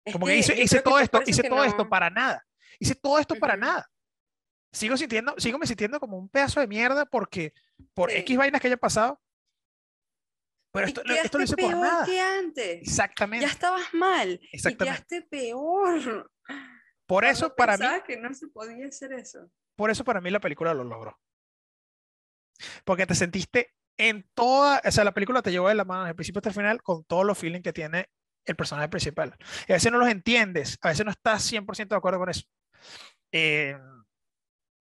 [0.05, 1.89] Es Como que que hice, hice que todo fue esto, hice que todo esto no-
[1.89, 2.45] para nada.
[2.79, 3.89] Hice todo esto para nada.
[4.73, 7.53] Sigo sintiendo, sigo me sintiendo como un pedazo de mierda porque
[7.95, 8.19] por Sí.
[8.19, 9.21] X vainas que haya pasado.
[10.73, 12.05] Pero Y esto, lo- esto lo hice quedaste por peor nada.
[12.07, 12.83] que antes.
[12.83, 13.47] Exactamente.
[13.47, 14.41] Ya estabas mal.
[14.43, 14.85] Y Exactamente.
[15.07, 16.31] quedaste peor.
[17.07, 19.51] Por Cuando eso, para mí, que no se podía hacer eso.
[19.77, 21.19] por eso para mí la película lo logró.
[22.85, 26.11] Porque te sentiste en toda, o sea, la película te lleva de la mano desde
[26.11, 28.09] el principio hasta el final con todos los feelings que tiene
[28.47, 29.37] el personaje principal.
[29.69, 32.43] Y a veces no los entiendes, a veces no estás 100% de acuerdo con eso.
[33.33, 33.77] Eh,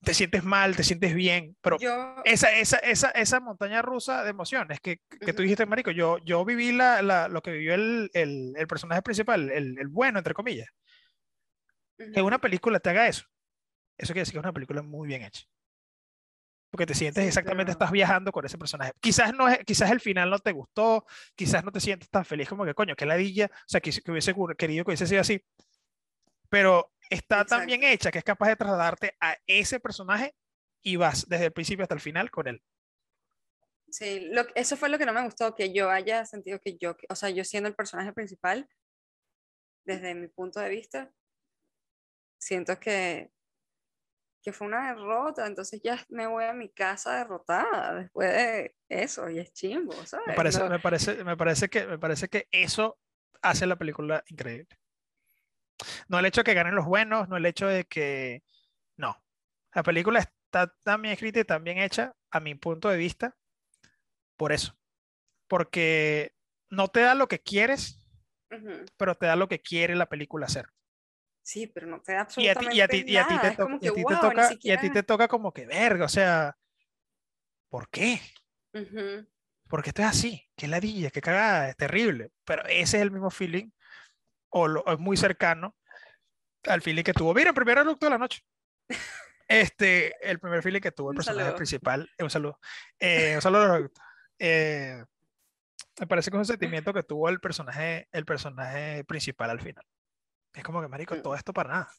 [0.03, 4.31] te sientes mal, te sientes bien, pero Yo, esa, esa, esa, esa montaña rusa de
[4.31, 8.09] emociones que, que tú dijiste, Marico, yo, yo viví la, la- lo que vivió el,
[8.13, 10.69] el, el personaje principal, el, el bueno, entre comillas.
[12.13, 13.25] Que una película te haga eso.
[13.97, 15.43] Eso quiere decir que es una película muy bien hecha.
[16.71, 18.93] Porque te sientes Sí, exactamente, estás viajando con ese personaje.
[19.01, 22.47] Quizás no es, quizás el final no te gustó, quizás no te sientes tan feliz
[22.47, 25.43] como que, coño, que ladilla, o sea, que, que hubiese querido que hubiese sido así.
[26.49, 30.33] Pero está tan bien hecha que es capaz de trasladarte a ese personaje
[30.81, 32.63] y vas desde el principio hasta el final con él.
[33.89, 36.95] Sí, lo, eso fue lo que no me gustó, que yo haya sentido que yo,
[37.09, 38.67] o sea, yo siendo el personaje principal,
[39.83, 41.11] desde mi punto de vista,
[42.39, 43.31] siento que,
[44.41, 49.29] que fue una derrota, entonces ya me voy a mi casa derrotada después de eso,
[49.29, 50.27] y es chimbo, ¿sabes?
[50.29, 52.97] Me parece, No- me parece, me parece que, me parece que eso
[53.41, 54.67] hace la película increíble.
[56.07, 58.43] No el hecho de que ganen los buenos, no el hecho de que,
[58.97, 59.23] no.
[59.73, 63.37] La película está tan bien escrita y tan bien hecha, a mi punto de vista,
[64.37, 64.77] por eso.
[65.47, 66.33] Porque
[66.69, 67.99] no te da lo que quieres,
[68.97, 70.67] pero te da lo que quiere la película hacer.
[71.43, 73.33] Sí, pero no te da Y a ti, y a ti, absolutamente y a ti
[73.33, 75.65] nada, y a que, ti te toca, y a ti siquiera- te toca como que
[75.65, 76.55] verga, o sea,
[77.69, 78.19] ¿por qué?
[78.73, 79.27] Ujú.
[79.67, 82.31] porque esto es así, qué ladilla, qué cagada, es terrible.
[82.45, 83.69] Pero ese es el mismo feeling,
[84.51, 85.75] o, lo- o es muy cercano
[86.67, 87.33] al feeling que tuvo.
[87.33, 88.43] Mira, el primer eructo de la noche.
[89.47, 91.57] Este, el primer feeling que tuvo el Un personaje saludo.
[91.57, 92.09] principal.
[92.17, 92.59] eh, un saludo.
[92.99, 93.89] Eh, un saludo.
[94.39, 95.03] Eh,
[95.99, 99.85] me parece que es un sentimiento que tuvo el personaje, el personaje principal al final.
[100.53, 101.91] Es como que, marico, todo esto para nada.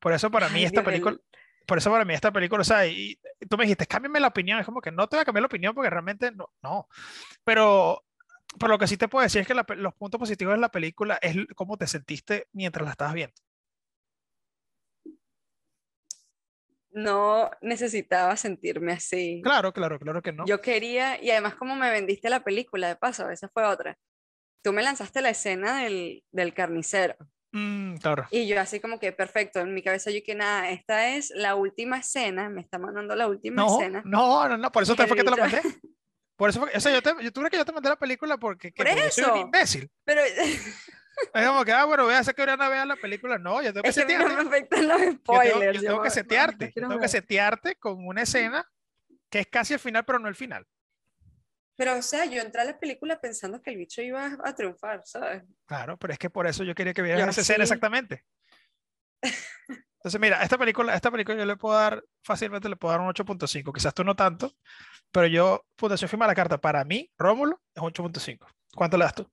[0.00, 1.22] Por eso para mí Ay, esta película, el-
[1.66, 4.28] por eso para mí esta película, o sea, y y tú me dijiste, cámbiame la
[4.28, 6.88] opinión, es como que no te voy a cambiar la opinión porque realmente no, no.
[7.42, 8.04] Pero,
[8.58, 10.68] pero lo que sí te puedo decir es que la los puntos positivos de la
[10.70, 13.34] película es cómo te sentiste mientras la estabas viendo.
[16.96, 19.40] no necesitaba sentirme así.
[19.42, 20.46] Claro, claro, claro que no.
[20.46, 23.98] Yo quería, y además como me vendiste la película, de paso, esa fue otra.
[24.62, 27.16] Tú me lanzaste la escena del, del carnicero.
[27.52, 28.26] Mm, claro.
[28.30, 31.56] Y yo así como que, perfecto, en mi cabeza yo que nada, esta es la
[31.56, 34.02] última escena, me está mandando la última No, escena.
[34.04, 35.62] no, no, no, por eso te fue que te la bicho- mandé.
[36.36, 38.72] Por eso o sea, yo, te, yo crees que yo te mandé la película porque,
[38.72, 39.40] que Por porque soy un eso.
[39.40, 39.90] imbécil.
[40.04, 40.22] Pero
[41.32, 43.38] Es como que, ah, bueno, voy a hacer que Oriana vea la película.
[43.38, 44.42] No, yo tengo que es que a mí no setearte.
[44.42, 45.80] me afectan los Yo tengo, spoilers.
[45.80, 46.72] yo tengo que setearte.
[46.74, 48.68] yo tengo que setearte con una escena
[49.30, 50.66] que es casi el final, pero no el final.
[51.76, 55.02] Pero, o sea, yo entré a la película pensando que el bicho iba a, triunfar,
[55.04, 55.42] ¿sabes?
[55.66, 57.62] Claro, pero es que por eso yo quería que vieras esa escena sí.
[57.62, 58.24] exactamente.
[59.98, 63.08] Entonces, mira, esta película, esta película yo le puedo dar, fácilmente le puedo dar un
[63.08, 63.72] 8.5.
[63.72, 64.54] Quizás tú no tanto,
[65.14, 68.48] pero yo, Fundación Firma la Carta, para mí, Rómulo, es un 8.5.
[68.74, 69.30] ¿Cuánto le das tú?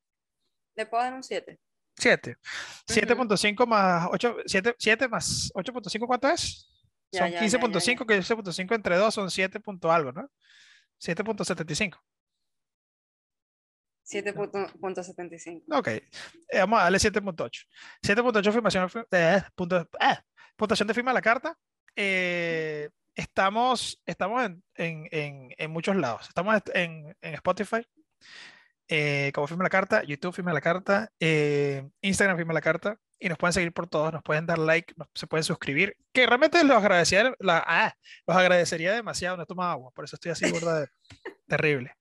[0.75, 1.59] Le puedo dar un 7.
[1.97, 2.38] 7.
[2.88, 2.99] Ujú.
[2.99, 6.69] 7.5 más 8, 7, 7 más 8.5, ¿cuánto es?
[7.11, 10.29] Ya, Son ya, ya, ya, 15.5, que 15.5 entre 2 son 7 punto algo, ¿no?
[10.99, 11.97] 7.75.
[14.05, 15.63] 7.75.
[15.71, 16.03] Ok, eh,
[16.59, 17.65] vamos a darle 7.8.
[18.03, 20.21] 7.8 afirmación, eh, punto, ah,
[20.55, 21.57] puntuación de firma de la carta.
[21.95, 26.28] Eh, estamos estamos en, en, en, en muchos lados.
[26.28, 27.86] Estamos est- en, en Spotify,
[28.88, 32.97] eh, como firma la carta, YouTube firma la carta, eh, Instagram firma la carta.
[33.24, 35.95] Y nos pueden seguir por todos, nos pueden dar like, nos- se pueden suscribir.
[36.12, 37.93] Que realmente los agradecería, la, ah,
[38.26, 39.38] los agradecería demasiado.
[39.38, 40.88] No he tomado agua, por eso estoy así, de-
[41.47, 41.93] terrible.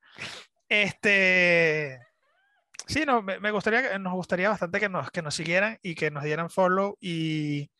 [0.68, 1.98] Este.
[2.86, 6.10] Sí, no, me, me gustaría, nos gustaría bastante que nos, que nos siguieran y que
[6.10, 7.70] nos dieran follow y,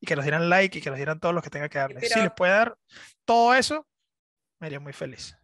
[0.00, 2.02] y que nos dieran like y que nos dieran todos los que tenga que darles.
[2.08, 2.76] Si les pero- puede dar
[3.24, 3.86] todo eso,
[4.60, 5.36] me haría muy feliz.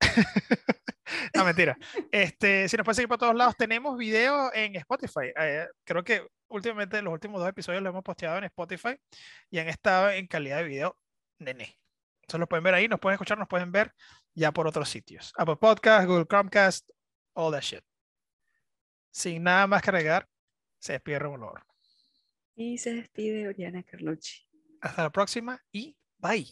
[1.34, 1.76] no, mentira.
[2.12, 5.32] Este, si nos pueden seguir por todos lados, tenemos video en Spotify.
[5.38, 8.96] Eh, creo que últimamente los últimos dos episodios los hemos posteado en Spotify
[9.50, 10.98] y han estado en calidad de video
[11.38, 11.78] nene.
[12.22, 13.94] Entonces los pueden ver ahí, nos pueden escuchar, nos pueden ver
[14.34, 15.32] ya por otros sitios.
[15.36, 16.88] Apple Podcast, Google Chromecast,
[17.34, 17.82] all that shit.
[19.10, 20.28] Sin nada más que agregar,
[20.78, 21.62] se despide Oro.
[22.54, 24.48] Y se despide Oriana Carlucci.
[24.80, 26.46] Hasta la próxima y bye.